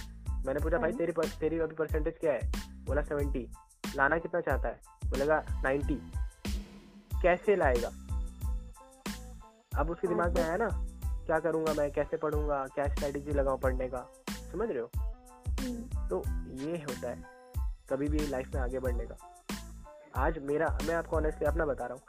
[0.45, 2.51] मैंने पूछा भाई हाँ। तेरी पर, तेरी अभी परसेंटेज क्या है?
[2.85, 3.47] बोला सेवेंटी
[3.95, 4.81] लाना कितना चाहता है?
[5.05, 5.95] बोलेगा नाइन्टी
[7.21, 7.87] कैसे लाएगा?
[9.79, 10.86] अब उसके दिमाग में हाँ। आया ना
[11.27, 11.91] क्या करूँगा मैं?
[11.91, 12.65] कैसे पढ़ूँगा?
[12.65, 14.13] क्या स्ट्रेटेजी लगाऊँ पढ़ने का?
[14.29, 14.91] समझ रहे हो?
[15.59, 17.23] हम्म। तो ये होता है
[17.89, 19.15] कभी भी लाइफ में आगे बढ़ने का।
[20.15, 22.03] आज मेरा मैं आपको ऑनेस्टली अपना बता रहा हूँ।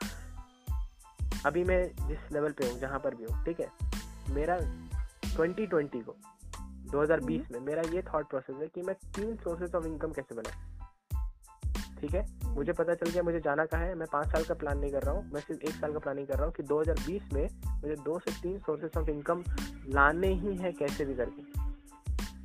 [1.47, 3.69] अभी मैं जिस लेवल पे हूँ जहाँ पर भी हूँ ठीक है?
[4.31, 4.59] मेरा
[5.37, 6.17] 2020 को
[6.91, 10.35] 2020 हम्म। में मेरा ये थॉट प्रोसेस है कि मैं तीन सोर्सेज ऑफ़ इनकम कैसे
[10.35, 10.89] बनाऊँ?
[12.01, 14.79] ठीक है। मुझे पता चल गया मुझे जाना कहाँ है। मैं पाँच साल का प्लान
[14.79, 17.33] नहीं कर रहा हूँ। मैं सिर्फ़ एक साल का प्लानिंग कर रहा हूँ कि 2020
[17.33, 19.45] में मुझे दो से तीन सोर्सेस ऑफ़ इनकम
[19.89, 21.43] लाने ही है कैसे भी करके।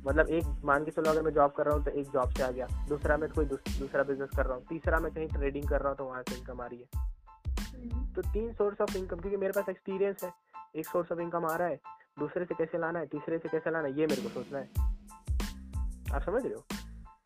[0.06, 2.42] मतलब एक मान के चलो अगर मैं जॉब कर रहा हूँ तो एक जॉब से
[2.42, 5.80] आ गया। दूसरा मैं कोई दूसरा बिज़नेस कर रहा हूँ। तीसरा मैं कहीं ट्रेडिंग कर
[5.80, 7.14] रहा हूँ तो वहाँ से इनकम आ रही है।
[7.58, 10.32] हम्म। तो तीन सोर्स ऑफ़ इनकम क्योंकि मेरे पास एक्सपीरियंस है।
[10.76, 11.80] एक सोर्स ऑफ़ इनकम आ रहा है।
[12.18, 13.06] दूसरे से कैसे लाना है?
[13.06, 13.98] तीसरे से कैसे लाना है?
[13.98, 14.70] ये मेरे को सोचना है।
[16.14, 16.64] आप समझ रहे हो?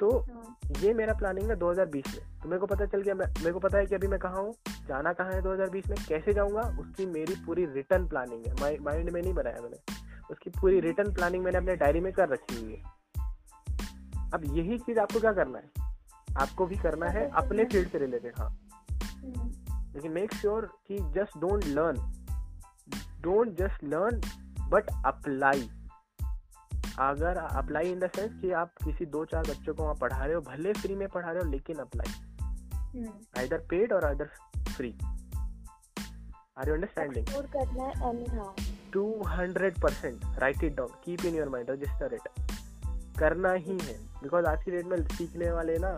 [0.01, 3.53] तो हाँ। ये मेरा प्लानिंग है 2020 में। तो मेरे को पता चल गया मेरे
[3.53, 4.55] को पता है कि अभी मैं कहाँ हूँ
[4.89, 9.23] जाना कहाँ है 2020 में कैसे जाऊँगा उसकी मेरी पूरी रिटर्न प्लानिंग है। माइंड में
[9.23, 9.77] नहीं बनाया मैंने।
[10.31, 12.99] उसकी पूरी रिटर्न प्लानिंग मैंने अपने डायरी में कर रखी हुई है।
[14.35, 15.89] अब यही चीज़ आपको क्या करना है?
[16.39, 18.59] आपको भी करना है अपने फ़ील्ड से रिलेटेड हाँ।
[19.03, 19.53] हम्म।
[19.95, 22.13] लेकिन मेक श्योर कि just don't learn
[23.21, 24.21] don't just learn
[24.69, 25.71] but apply
[27.01, 30.35] अगर अप्लाई इन द सेंस कि आप किसी दो चार बच्चों को वहाँ पढ़ा रहे
[30.35, 33.05] हो भले फ्री में पढ़ा रहे हो लेकिन अप्लाई
[33.39, 34.31] आइदर पेड और either
[34.69, 34.91] free
[36.59, 37.27] are you understanding
[38.93, 42.29] two hundred percent write it down keep in your mind register it
[43.19, 43.95] करना ही है.
[44.23, 45.89] बिकॉज़ आज की डेट में सीखने वाले ना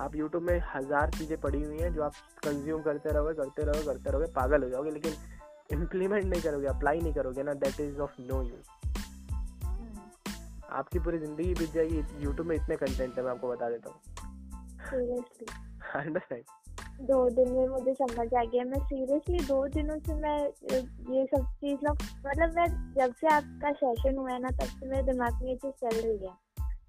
[0.00, 3.84] आप यूट्यूब में हज़ार चीज़ें पड़ी हुई हैं जो आप कंज्यूम करते रहोगे करते रहोगे
[3.86, 5.12] करते रहोगे पागल हो जाओगे लेकिन
[5.72, 7.54] इम्प्लीमेंट नहीं करोगे अप्लाई नहीं करोगे ना.
[7.54, 8.89] That is of no use
[10.70, 13.98] आपकी पूरी ज़िंदगी बीत जाएगी यूट्यूब में इतने कंटेंट है मैं आपको बता देता हूँ।
[15.94, 16.44] अंडरस्टैंड
[17.00, 20.38] दो दिन में मुझे समझ आ गया। मैं सीरियसली दो दिनों से मैं
[21.14, 21.92] ये सब चीज़ ना
[22.26, 25.56] मतलब मैं जब से आपका सेशन हुआ है ना तब से मेरे दिमाग में ये
[25.56, 26.34] चीज़ चल रही है।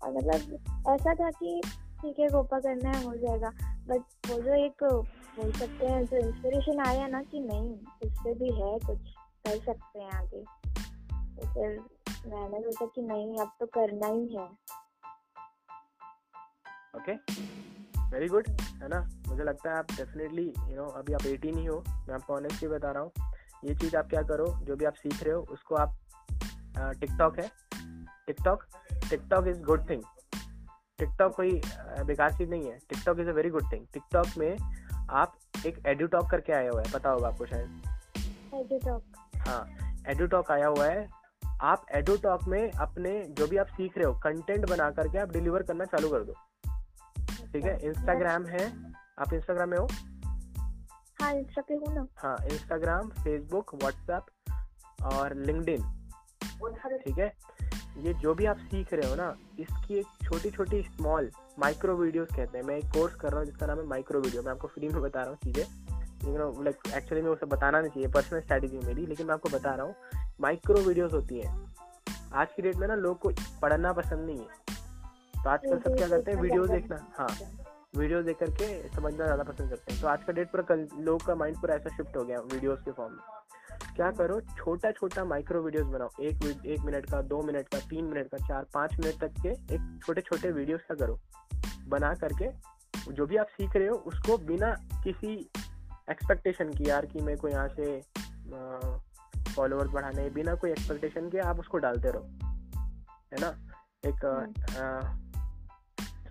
[0.03, 0.53] और मतलब
[0.89, 1.61] ऐसा था कि
[2.01, 3.49] ठीक है गोपा करना है हो जाएगा।
[3.87, 4.83] बट वो जो एक
[5.37, 8.99] बोल सकते हैं जो इंस्पिरेशन आया ना कि नहीं इससे भी है कुछ
[9.47, 10.43] कर सकते हैं आगे।
[11.35, 11.79] तो फिर
[12.27, 14.45] मैंने सोचा कि नहीं अब तो करना ही है।
[16.95, 17.13] ओके
[18.11, 18.99] वेरी गुड है ना?
[19.27, 22.69] मुझे लगता है आप डेफिनेटली यू नो अभी आप 18 ही हो। मैं आपको ऑनेस्टली
[22.69, 23.11] बता रहा हूँ
[23.65, 25.95] ये चीज़ आप क्या करो जो भी आप सीख रहे हो उसको आप
[26.99, 27.49] टिकटॉक है।
[28.27, 28.65] TikTok
[29.09, 30.03] TikTok is good thing
[30.99, 31.61] TikTok कोई
[32.05, 34.57] बेकार चीज़ नहीं है। TikTok is a very good thing TikTok में
[35.21, 37.81] आप एक एडुटॉक करके आया हुआ है पता होगा आपको शायद।
[38.55, 39.65] एडुटॉक हाँ
[40.09, 41.20] एडुटॉक आया हुआ है
[41.61, 45.63] आप एडोटॉक में अपने जो भी आप सीख रहे हो कंटेंट बना करके आप डिलीवर
[45.63, 46.33] करना चालू कर दो।
[47.53, 47.77] ठीक है?
[47.79, 48.65] इंस्टाग्राम है।
[49.19, 49.87] आप इंस्टाग्राम में हो?
[51.21, 55.81] हाँ इंस्टा पे हूँ ना। हाँ इंस्टाग्राम फेसबुक व्हाट्सएप और लिंक्डइन
[56.97, 57.31] ठीक है?
[57.97, 62.27] ये जो भी आप सीख रहे हो ना इसकी एक छोटी छोटी स्मॉल माइक्रो वीडियोस
[62.35, 64.67] कहते हैं। मैं एक कोर्स कर रहा हूँ जिसका नाम है माइक्रो वीडियो मैं आपको
[64.67, 65.63] फ्री में बता रहा हूँ चीज़ें।
[66.23, 69.73] लेकिन लाइक एक्चुअली मैं उसे बताना नहीं चाहिए पर्सनल स्ट्रैटेजी मेरी लेकिन मैं आपको बता
[69.75, 69.95] रहा हूँ।
[70.41, 71.49] माइक्रो वीडियोस होती है।
[72.33, 73.29] आज की डेट में ना लोग को
[73.61, 76.41] पढ़ना पसंद नहीं है। तो आजकल सब क्या करते हैं?
[76.41, 77.27] वीडियो देखना हाँ।
[77.95, 81.35] वीडियो देख करके समझना ज़्यादा पसंद करते हैं। तो आज का डेट पूरा लोग का
[81.35, 84.39] माइंड पूरा ऐसा शिफ्ट हो गया वीडियोस के फॉर्म में। क्या करो?
[84.57, 88.37] छोटा छोटा माइक्रो वीडियोस बनाओ। एक एक मिनट का दो मिनट का तीन मिनट का
[88.47, 91.19] चार पाँच मिनट तक के एक छोटे छोटे वीडियोस का करो।
[91.89, 92.49] बना करके
[93.13, 94.73] जो भी आप सीख रहे हो उसको बिना
[95.03, 95.35] किसी
[96.11, 97.95] एक्सपेक्टेशन की यार कि मेरे को यहाँ से
[99.55, 102.23] फॉलोअर्स बढ़ाने बिना कोई एक्सपेक्टेशन के आप उसको डालते रहो
[103.33, 103.49] है ना?
[104.03, 104.19] एक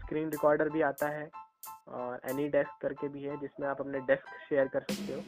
[0.00, 1.28] स्क्रीन रिकॉर्डर भी आता है
[1.88, 5.20] और एनी डेस्क करके भी है जिसमें आप अपने डेस्क शेयर कर सकते हो।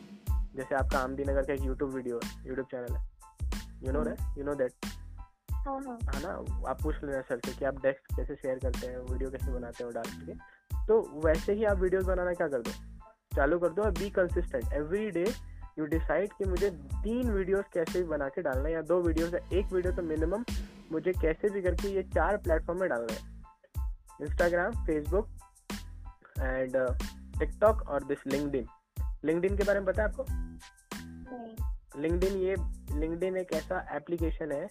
[0.57, 3.00] जैसे आपका आमदी नगर का एक यूट्यूब वीडियो है। यूट्यूब चैनल है
[3.87, 4.72] you know that you know that
[5.66, 6.33] है ना?
[6.70, 9.85] आप पूछ लेना सर से कि आप डेस्क कैसे शेयर करते हैं वीडियो कैसे बनाते
[9.85, 10.35] हो डाल के।
[10.87, 12.70] तो वैसे ही आप वीडियोस बनाना क्या कर दो?
[13.37, 15.24] चालू कर दो और be consistent every day
[15.79, 19.35] you decide कि मुझे तीन वीडियोस कैसे भी बना के डालना है या दो वीडियोस
[19.35, 20.45] है एक वीडियो तो मिनिमम
[20.93, 23.33] मुझे कैसे भी करके ये चार प्लेटफॉर्म में डालना है।
[24.23, 25.29] इंस्टाग्राम फेसबुक
[26.39, 26.77] एंड
[27.39, 28.67] टिकटॉक और दिस लिंकडिन
[29.25, 30.25] लिंकडिन के बारे में पता है आपको?
[30.31, 32.55] नहीं। लिंकडिन ये
[32.99, 34.69] लिंकडिन एक ऐसा एप्लीकेशन है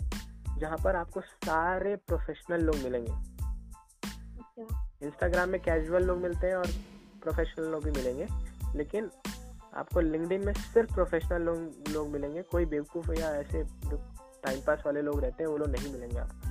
[0.57, 6.67] जहाँ पर आपको सारे प्रोफेशनल लोग मिलेंगे। अच्छा। इंस्टाग्राम में कैजुअल लोग मिलते हैं और
[7.21, 8.27] प्रोफेशनल लोग भी मिलेंगे।
[8.77, 9.09] लेकिन
[9.73, 13.97] आपको लिंकडिन में सिर्फ़ प्रोफेशनल लोग लोग मिलेंगे कोई बेवकूफ़ या ऐसे जो
[14.43, 16.49] टाइम पास वाले लोग रहते हैं वो लोग नहीं मिलेंगे आपको।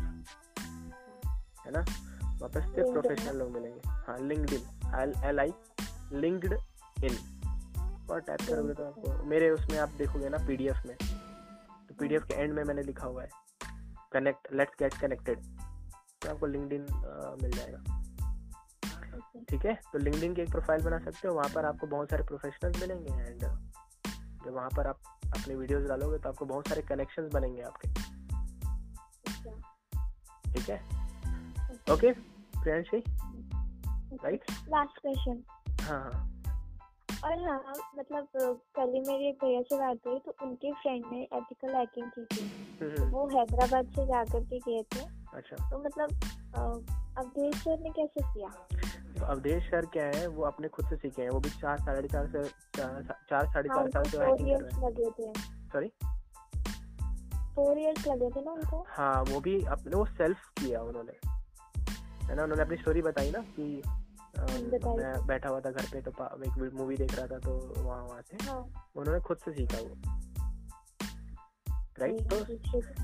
[1.61, 1.80] है ना?
[1.80, 5.52] वहाँ पर सिर्फ़ प्रोफेशनल लोग मिलेंगे। हाँ LinkedIn L L I
[7.04, 7.18] LinkedIn
[8.11, 12.35] और टाइप करोगे तो आपको मेरे उसमें आप देखोगे ना पीडीएफ में। तो पीडीएफ के
[12.35, 13.28] एंड में मैंने लिखा हुआ है।
[14.12, 15.38] कनेक्ट लेट्स गेट कनेक्टेड
[16.22, 16.87] तो आपको लिंकडिन
[17.42, 18.00] मिल जाएगा।
[19.51, 19.75] ठीक है?
[19.92, 23.12] तो लिंक्डइन की एक प्रोफ़ाइल बना सकते हो वहाँ पर आपको बहुत सारे प्रोफेशनल्स मिलेंगे
[23.12, 23.40] एंड
[24.44, 27.88] जब वहाँ पर आप अपने वीडियोस डालोगे तो आपको बहुत सारे कनेक्शंस बनेंगे आपके।
[29.29, 30.79] अच्छा। ठीक है?
[31.92, 32.12] Okay
[32.61, 33.03] Priyanshi
[34.16, 35.42] right last question
[35.83, 36.27] हाँ हाँ।
[37.25, 38.29] और हाँ मतलब
[38.77, 42.25] कल ही मेरी एक भैया से बात हुई तो उनके फ्रेंड ने एथिकल हैकिंग की
[42.27, 42.44] थी।
[42.81, 46.09] हम्म, वो हैदराबाद से जाकर के गए थे। अच्छा। तो मतलब
[47.18, 48.49] अवधेश सर ने कैसे किया?
[49.20, 52.09] तो अवधेश सर क्या है वो अपने खुद से सीखे हैं वो भी चार साढ़े
[52.09, 52.42] चार से
[52.76, 55.92] चार साढ़े हाँ चार साल से हैकिंग कर रहे हैं। सॉरी
[57.54, 58.85] फोर इयर्स लगे थे ना उनको?
[58.88, 61.12] हाँ वो भी अपने वो सेल्फ किया उन्होंने।
[62.26, 63.83] है ना उन्होंने अपनी स्टोरी बताई ना कि
[64.38, 68.22] मैं बैठा हुआ था घर पे तो एक मूवी देख रहा था तो वहाँ वहाँ
[68.22, 69.94] से। हाँ। उन्होंने खुद से सीखा वो।
[72.00, 72.37] राइट तो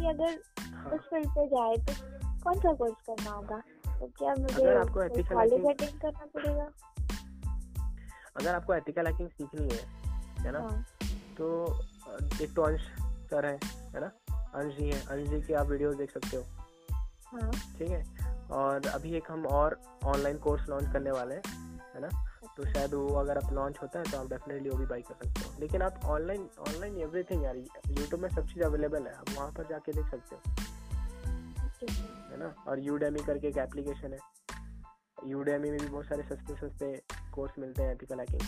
[0.08, 1.92] अगर हाँ। उस फ़ील्ड पे जाए तो
[2.44, 3.62] कौन सा कोर्स करना होगा?
[4.00, 6.70] तो क्या मुझे अगर आपको ethical कॉलेज अटेंड करना पड़ेगा?
[8.36, 9.86] अगर आपको एथिकल हैकिंग सीखनी है
[10.38, 10.60] है ना?
[10.60, 10.84] हाँ।
[11.38, 11.74] तो
[12.42, 14.10] एक तो अंश सर है है ना?
[14.54, 16.42] अंश जी है। अंश जी की आप वीडियोस देख सकते हो।
[17.26, 18.04] हाँ। ठीक है?
[18.50, 21.42] और अभी एक हम और ऑनलाइन कोर्स लॉन्च करने वाले हैं
[21.94, 22.08] है ना?
[22.56, 25.14] तो शायद वो अगर आप लॉन्च होता है तो आप डेफिनेटली वो भी बाई कर
[25.14, 29.30] सकते हो। लेकिन आप ऑनलाइन ऑनलाइन एवरीथिंग यार यूट्यूब में सब चीज़ अवेलेबल है। आप
[29.30, 30.40] वहाँ पर जाके देख सकते हो।
[31.82, 34.18] है ना और यूडेमी करके एक एप्लीकेशन है
[35.26, 36.92] यूडेमी में भी बहुत सारे सस्ते सस्ते
[37.34, 38.42] कोर्स मिलते हैं एथिकल हैकिंग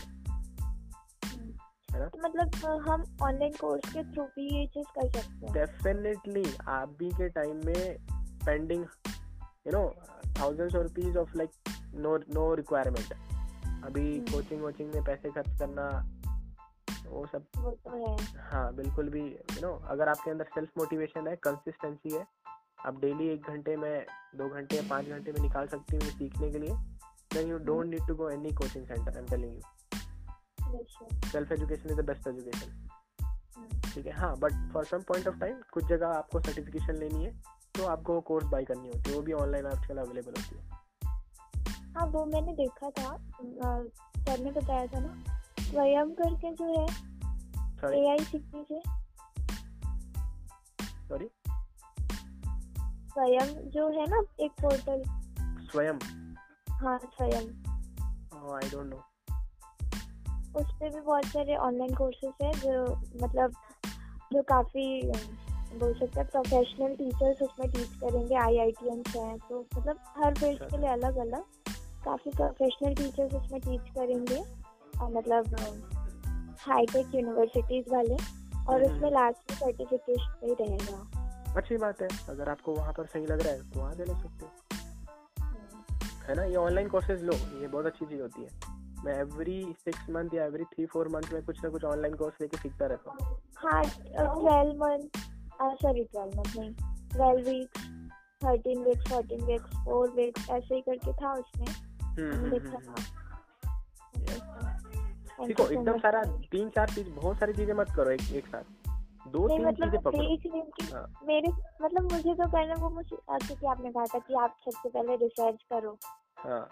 [1.24, 1.52] हम्म।
[1.88, 2.06] है ना?
[2.06, 6.96] तो मतलब हम ऑनलाइन कोर्स के थ्रू भी ये चीज़ कर सकते हैं डेफिनेटली आप
[6.98, 7.96] भी के टाइम में
[8.46, 8.84] pending
[9.66, 9.88] you know
[10.38, 13.12] thousands of rupees of like no no requirement
[13.84, 15.88] अभी हम्म। कोचिंग वोचिंग में पैसे खर्च करना
[17.06, 21.28] वो सब वो तो है हाँ बिल्कुल भी यू नो अगर आपके अंदर सेल्फ मोटिवेशन
[21.28, 22.24] है कंसिस्टेंसी है
[22.86, 26.50] आप डेली एक घंटे में दो घंटे या पाँच घंटे में निकाल सकती हूँ सीखने
[26.50, 26.74] के लिए।
[27.34, 29.60] Then you don't need to go any coaching center I am telling you
[31.30, 32.88] self education is the best education.
[33.92, 34.12] ठीक है?
[34.12, 37.32] हाँ but for some point of time कुछ जगह आपको सर्टिफिकेशन लेनी है
[37.74, 40.76] तो आपको वो कोर्स बाई करनी होती है वो भी ऑनलाइन आजकल अवेलेबल होती है।
[41.94, 43.16] हाँ वो मैंने देखा था
[44.18, 46.86] सर ने बताया था ना स्वयं करके जो है
[47.76, 48.80] सॉरी एआई सीखने से।
[51.08, 51.28] सॉरी
[53.18, 55.02] स्वयं जो है ना एक पोर्टल
[55.70, 55.94] स्वयं?
[56.72, 57.46] हाँ स्वयं।
[58.54, 59.00] आई डोंट नो
[60.60, 62.84] उस पे भी बहुत सारे ऑनलाइन कोर्सेज हैं जो
[63.22, 63.52] मतलब
[64.32, 64.86] जो काफ़ी
[65.78, 70.34] बोल सकते हैं प्रोफेशनल टीचर्स उसमें टीच करेंगे आई आई टी हैं तो मतलब हर
[70.34, 71.44] फ़ील्ड के लिए अलग अलग
[72.04, 74.42] काफ़ी प्रोफेशनल टीचर्स उसमें टीच करेंगे
[75.00, 75.56] और मतलब
[76.60, 81.17] हाईटेक यूनिवर्सिटीज़ वाले और हम्म। उसमें लास्ट में सर्टिफिकेशन भी रहेगा।
[81.56, 84.14] अच्छी बात है। अगर आपको वहाँ पर सही लग रहा है तो वहाँ से ले
[84.14, 84.50] सकते हो।
[86.28, 86.44] है ना?
[86.44, 90.44] ये ऑनलाइन कोर्सेज लो ये बहुत अच्छी चीज़ होती है। मैं एवरी सिक्स मंथ या
[90.44, 93.82] एवरी थ्री फोर मंथ में कुछ ना कुछ ऑनलाइन कोर्स लेके सीखता रहता हूँ। हाँ
[93.84, 95.18] twelve month
[95.76, 96.72] sorry twelve month नहीं
[97.12, 97.84] twelve weeks
[98.44, 101.66] thirteen weeks fourteen weeks four weeks ऐसे ही करके था उसमें।
[102.02, 102.94] हम्म, हम्म, हम्म,
[105.46, 108.62] देखो एकदम सारा तीन चार चीज़ बहुत सारी चीज़ें मत करो एक एक साथ।
[109.32, 113.90] दो तीन मतलब चीज़ें पकड़ो हूँ। मेरे मतलब मुझे तो करना वो मुझे क्योंकि आपने
[113.90, 115.96] कहा था कि आप सबसे पहले रिसर्च करो।
[116.38, 116.68] हाँ।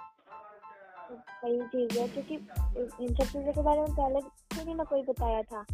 [1.44, 4.20] वही चीज़ है क्योंकि इन सब चीज़ों के बारे में पहले
[4.56, 5.64] थोड़ी ना कोई बताया था।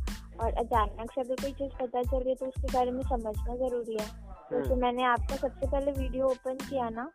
[0.41, 3.97] और अचानक से अगर कोई चीज़ पता चल रही तो उसके बारे में समझना ज़रूरी
[4.01, 7.11] है। तो हम्म। फिर मैंने आपका सबसे पहले वीडियो ओपन किया ना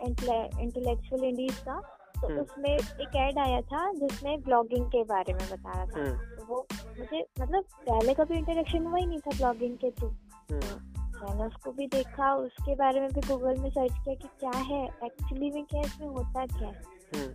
[0.00, 1.80] इंटेलेक्चुअल इंडीज का
[2.20, 6.00] तो हम्म। उसमें एक ऐड आया था जिसमें ब्लॉगिंग के बारे में बता रहा था।
[6.00, 6.66] हम्म। वो
[6.98, 10.88] मुझे मतलब पहले कभी इंटरेक्शन हुआ ही नहीं था ब्लॉगिंग के थ्रू हम्म।
[11.20, 14.84] मैंने उसको भी देखा उसके बारे में भी गूगल में सर्च किया कि क्या है
[15.04, 17.28] एक्चुअली में क्या इसमें होता क्या है।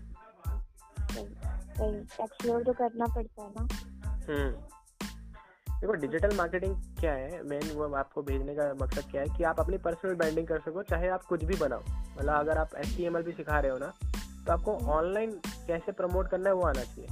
[2.24, 3.68] एक्सप्लोर तो करना पड़ता है ना।
[5.82, 7.42] देखो डिजिटल मार्केटिंग क्या है?
[7.44, 10.84] मेन वो आपको भेजने का मकसद क्या है कि आप अपनी पर्सनल ब्रांडिंग कर सको
[10.84, 13.94] चाहे आप कुछ भी बनाओ। मतलब अगर आप एस भी सिखा रहे हो ना
[14.48, 15.32] तो आपको ऑनलाइन
[15.68, 17.08] कैसे प्रमोट करना है वो आना चाहिए।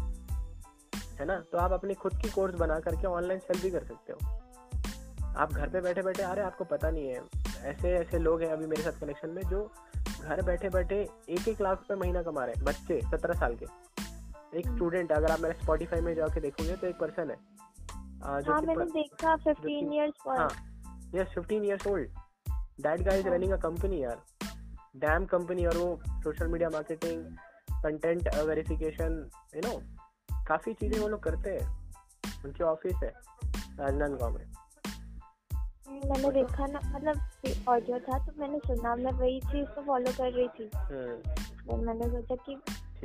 [1.20, 1.40] है ना?
[1.52, 4.40] तो आप अपनी खुद की कोर्स बना करके ऑनलाइन सेल भी कर सकते हो।
[5.38, 7.22] आप घर पे बैठे बैठे आ रहे आपको पता नहीं है
[7.62, 9.72] ऐसे ऐसे लोग हैं अभी मेरे साथ कनेक्शन में जो
[10.22, 13.66] घर बैठे बैठे एक एक लाख रुपए महीना कमा रहे हैं बच्चे सत्रह साल के।
[14.60, 17.38] एक। स्टूडेंट अगर आप मेरे स्पॉटीफाई में जाके देखोगे तो एक पर्सन है।
[18.24, 20.50] आ, जो हाँ मैंने देखा फिफ्टीन कि- इयर्स हाँ
[21.76, 22.10] यस ओल्ड
[22.82, 24.22] दैट हाँ। रनिंग अ कंपनी यार।
[24.96, 27.26] डैम कंपनी और वो social media marketing
[27.84, 29.82] content verification you know
[30.48, 31.84] काफ़ी चीज़ें वो लोग करते हैं।
[32.46, 33.14] उनकी ऑफ़िस है
[33.80, 34.46] राजनांदगांव में।
[36.10, 40.32] मैंने देखा ना मतलब ऑडियो था तो मैंने सुना मैं वही चीज़ को फॉलो कर
[40.32, 41.16] रही थी। हम्म,
[41.68, 42.56] तो मैंने सोचा कि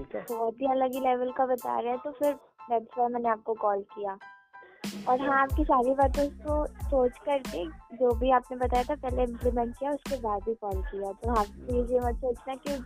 [0.00, 2.34] बहुत ही अलग ही लेवल का बता रहे हैं तो फिर
[3.08, 4.18] मैंने आपको कॉल किया।
[5.08, 7.64] और हाँ आपकी सारी बातों को सोच करके
[7.96, 11.46] जो भी आपने बताया था पहले इम्प्लीमेंट किया उसके बाद ही कॉल किया। तो आप
[11.58, 12.76] प्लीज़ ये मत सोचना कि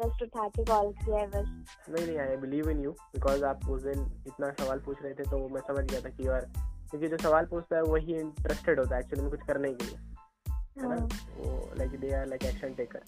[0.00, 3.68] जस्ट उठा के कॉल किया है बस। नहीं नहीं I believe in you because आप
[3.70, 6.50] उस दिन इतना सवाल पूछ रहे थे तो मैं समझ गया था कि यार
[6.90, 9.96] क्योंकि जो सवाल पूछता है वही इंटरेस्टेड होता है एक्चुअली में कुछ करने के लिए।
[9.96, 10.94] है ना?
[10.94, 11.08] हाँ।
[11.38, 13.00] वो like they are like action taker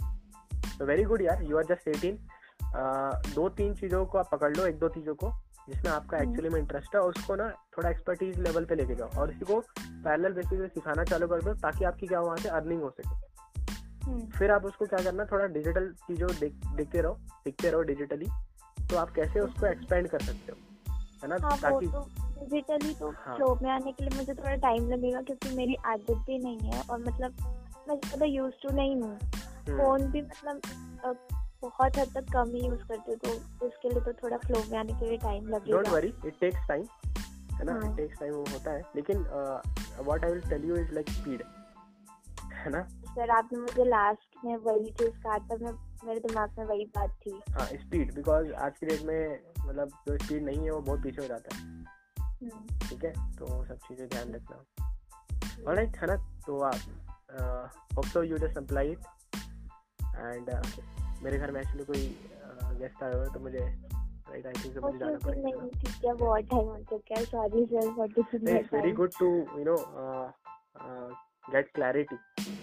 [0.78, 2.18] तो वेरी गुड यार यू आर जस्ट एटीन
[3.34, 5.32] दो तीन चीज़ों को आप पकड़ लो एक दो चीज़ों को।
[5.68, 8.94] जिसमें आपका हम्म। एक्चुअली में इंटरेस्ट है और उसको ना थोड़ा एक्सपर्टीज लेवल पे लेके
[8.94, 12.36] जाओ और इसी को पैरेलल बेसिस पे सिखाना चालू कर दो ताकि आपकी क्या वहाँ
[12.36, 13.18] से अर्निंग हो सके।
[14.04, 18.26] हम्म, फिर आप उसको क्या करना थोड़ा डिजिटल चीज़ों देख देखते रहो सीखते रहो डिजिटली
[18.90, 20.58] तो आप कैसे उसको एक्सपेंड कर सकते हो
[21.22, 21.36] है ना?
[21.42, 22.00] हाँ ताकि तो
[22.38, 26.24] डिजिटली तो हाँ। फ्लो में आने के लिए मुझे थोड़ा टाइम लगेगा क्योंकि मेरी आदत
[26.26, 27.34] भी नहीं है और मतलब
[27.88, 30.60] मैं ज़्यादा यूज़ टू नहीं हूँ। हम्म, फ़ोन भी मतलब
[31.62, 33.18] बहुत हद तक कम ही यूज़ करती हूँ
[33.60, 36.38] तो इसके लिए तो थोड़ा फ्लो में आने के लिए टाइम लगेगा। Don't worry it
[36.40, 36.84] takes time
[37.52, 39.22] है ना। इट टेक्स टाइम वो होता है। लेकिन
[40.00, 41.42] what I will tell you is like speed
[42.54, 42.82] है ना?
[43.10, 45.72] सर आपने मुझे लास्ट में वही चीज़ कहा था मैं
[46.04, 50.16] मेरे दिमाग में वही बात थी। हाँ स्पीड बिकॉज़ आज की डेट में मतलब जो
[50.18, 53.12] स्पीड नहीं है वो बहुत पीछे हो जाता है। हम्म, ठीक है?
[53.36, 56.16] तो सब चीज़ें ध्यान रखना। ऑलराइट है ना?
[56.46, 56.74] तो आप
[57.96, 58.98] hope so you just apply it
[60.02, 60.48] and
[61.22, 62.02] मेरे घर में एक्चुअली कोई
[62.80, 66.12] गेस्ट आए हुए हैं, तो मुझे राइट आई थिंक मुझे जाना पड़ेगा। नहीं ठीक है
[66.14, 69.26] बहुत टाइम हो चुका है sorry sir for taking it's very good to
[69.58, 69.76] you know
[71.46, 72.16] get clarity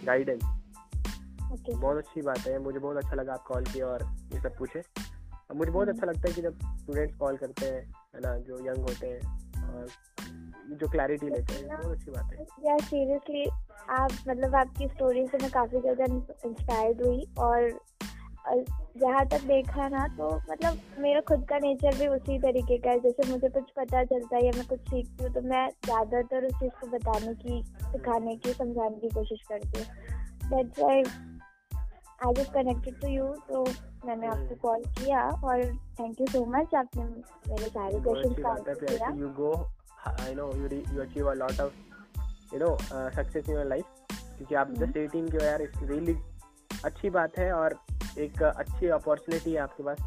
[0.05, 0.43] guidance
[1.69, 4.79] बहुत अच्छी बात है मुझे बहुत अच्छा लगा आप कॉल किए और ये सब पूछे।
[4.79, 7.81] और मुझे बहुत हम्म। अच्छा लगता है कि जब स्टूडेंट्स कॉल करते हैं
[8.15, 9.19] है ना जो यंग होते हैं
[9.67, 9.87] और
[10.71, 13.45] जो क्लैरिटी लेते हैं बहुत अच्छी बात है। यार सीरियसली
[13.89, 16.03] आप मतलब आपकी स्टोरी से मैं काफ़ी ज़्यादा
[16.45, 17.69] इंस्पायर्ड हुई और
[18.47, 18.63] और
[18.97, 22.99] जहाँ तक देखा ना तो मतलब मेरा खुद का नेचर भी उसी तरीके का है।
[22.99, 26.53] जैसे मुझे कुछ पता चलता है या मैं कुछ सीखती हूँ तो मैं ज़्यादातर उस
[26.53, 29.87] चीज़ को बताने की सिखाने की समझाने की कोशिश करती हूँ।
[30.49, 31.03] That's why
[32.19, 33.63] I just connected to you तो
[34.05, 35.63] मैंने आपको हम्म। कॉल किया और
[35.99, 39.51] थैंक यू सो मच आपने मेरे सारे question you go
[40.05, 41.73] I know you you achieve a lot of
[42.53, 42.75] you know
[43.11, 46.15] success in your life क्योंकि आप हम्म। जस्ट एटीन के हो यार इट्स रियली
[46.85, 47.77] अच्छी बात है और
[48.25, 49.99] एक अच्छी अपॉर्चुनिटी है आपके पास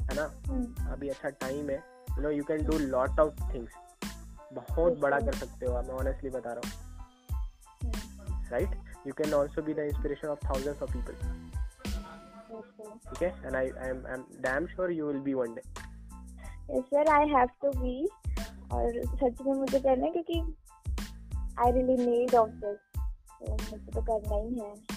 [0.00, 0.24] है ना?
[0.48, 3.72] हम्म, अभी अच्छा टाइम है। You know you can do lot of things
[4.54, 6.72] बहुत बड़ा कर सकते हो आप मैं ऑनेस्टली बता रहा हूँ।
[8.50, 11.14] Right you can also be the inspiration of thousands of people.
[13.08, 15.62] ठीक है and I I am damn sure you will be one day
[16.70, 18.08] yes sir I have to be
[18.72, 20.40] और सच में मुझे करना है क्योंकि
[21.58, 22.80] I really need of this
[23.50, 24.95] मुझे तो करना ही है।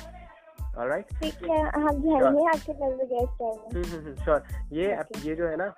[0.78, 4.44] ऑलराइट ठीक है हम जाएँगे आपके घर में गेस्ट आएँगे श्योर
[4.74, 4.86] ये
[5.28, 5.74] ये जो है ना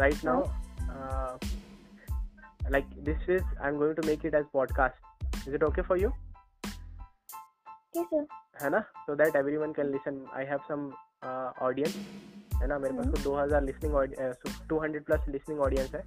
[0.00, 0.44] right now
[2.70, 5.98] like this is I am going to make it as podcast is it okay for
[5.98, 6.10] you
[7.96, 8.26] ठीक
[8.62, 8.80] है ना?
[8.80, 10.90] So that everyone can listen I have some
[11.62, 11.96] audience
[12.60, 12.78] है ना?
[12.78, 16.00] मेरे पास हम्म। तो 2000 listening to hundred plus listening audience है।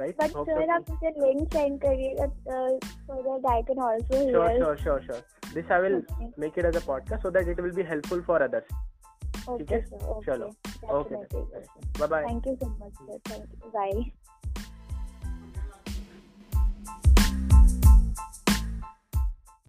[0.00, 4.76] राइट बट सर आप मुझे लिंक सेंड करिएगा so that I can also sure hear
[4.84, 5.39] sure sure.
[5.54, 6.02] This I will
[6.38, 8.88] make it as a podcast so that it will be helpful for others
[9.48, 9.82] ठीक है
[10.24, 10.46] चलो
[10.98, 14.10] okay bye bye thank you so much bye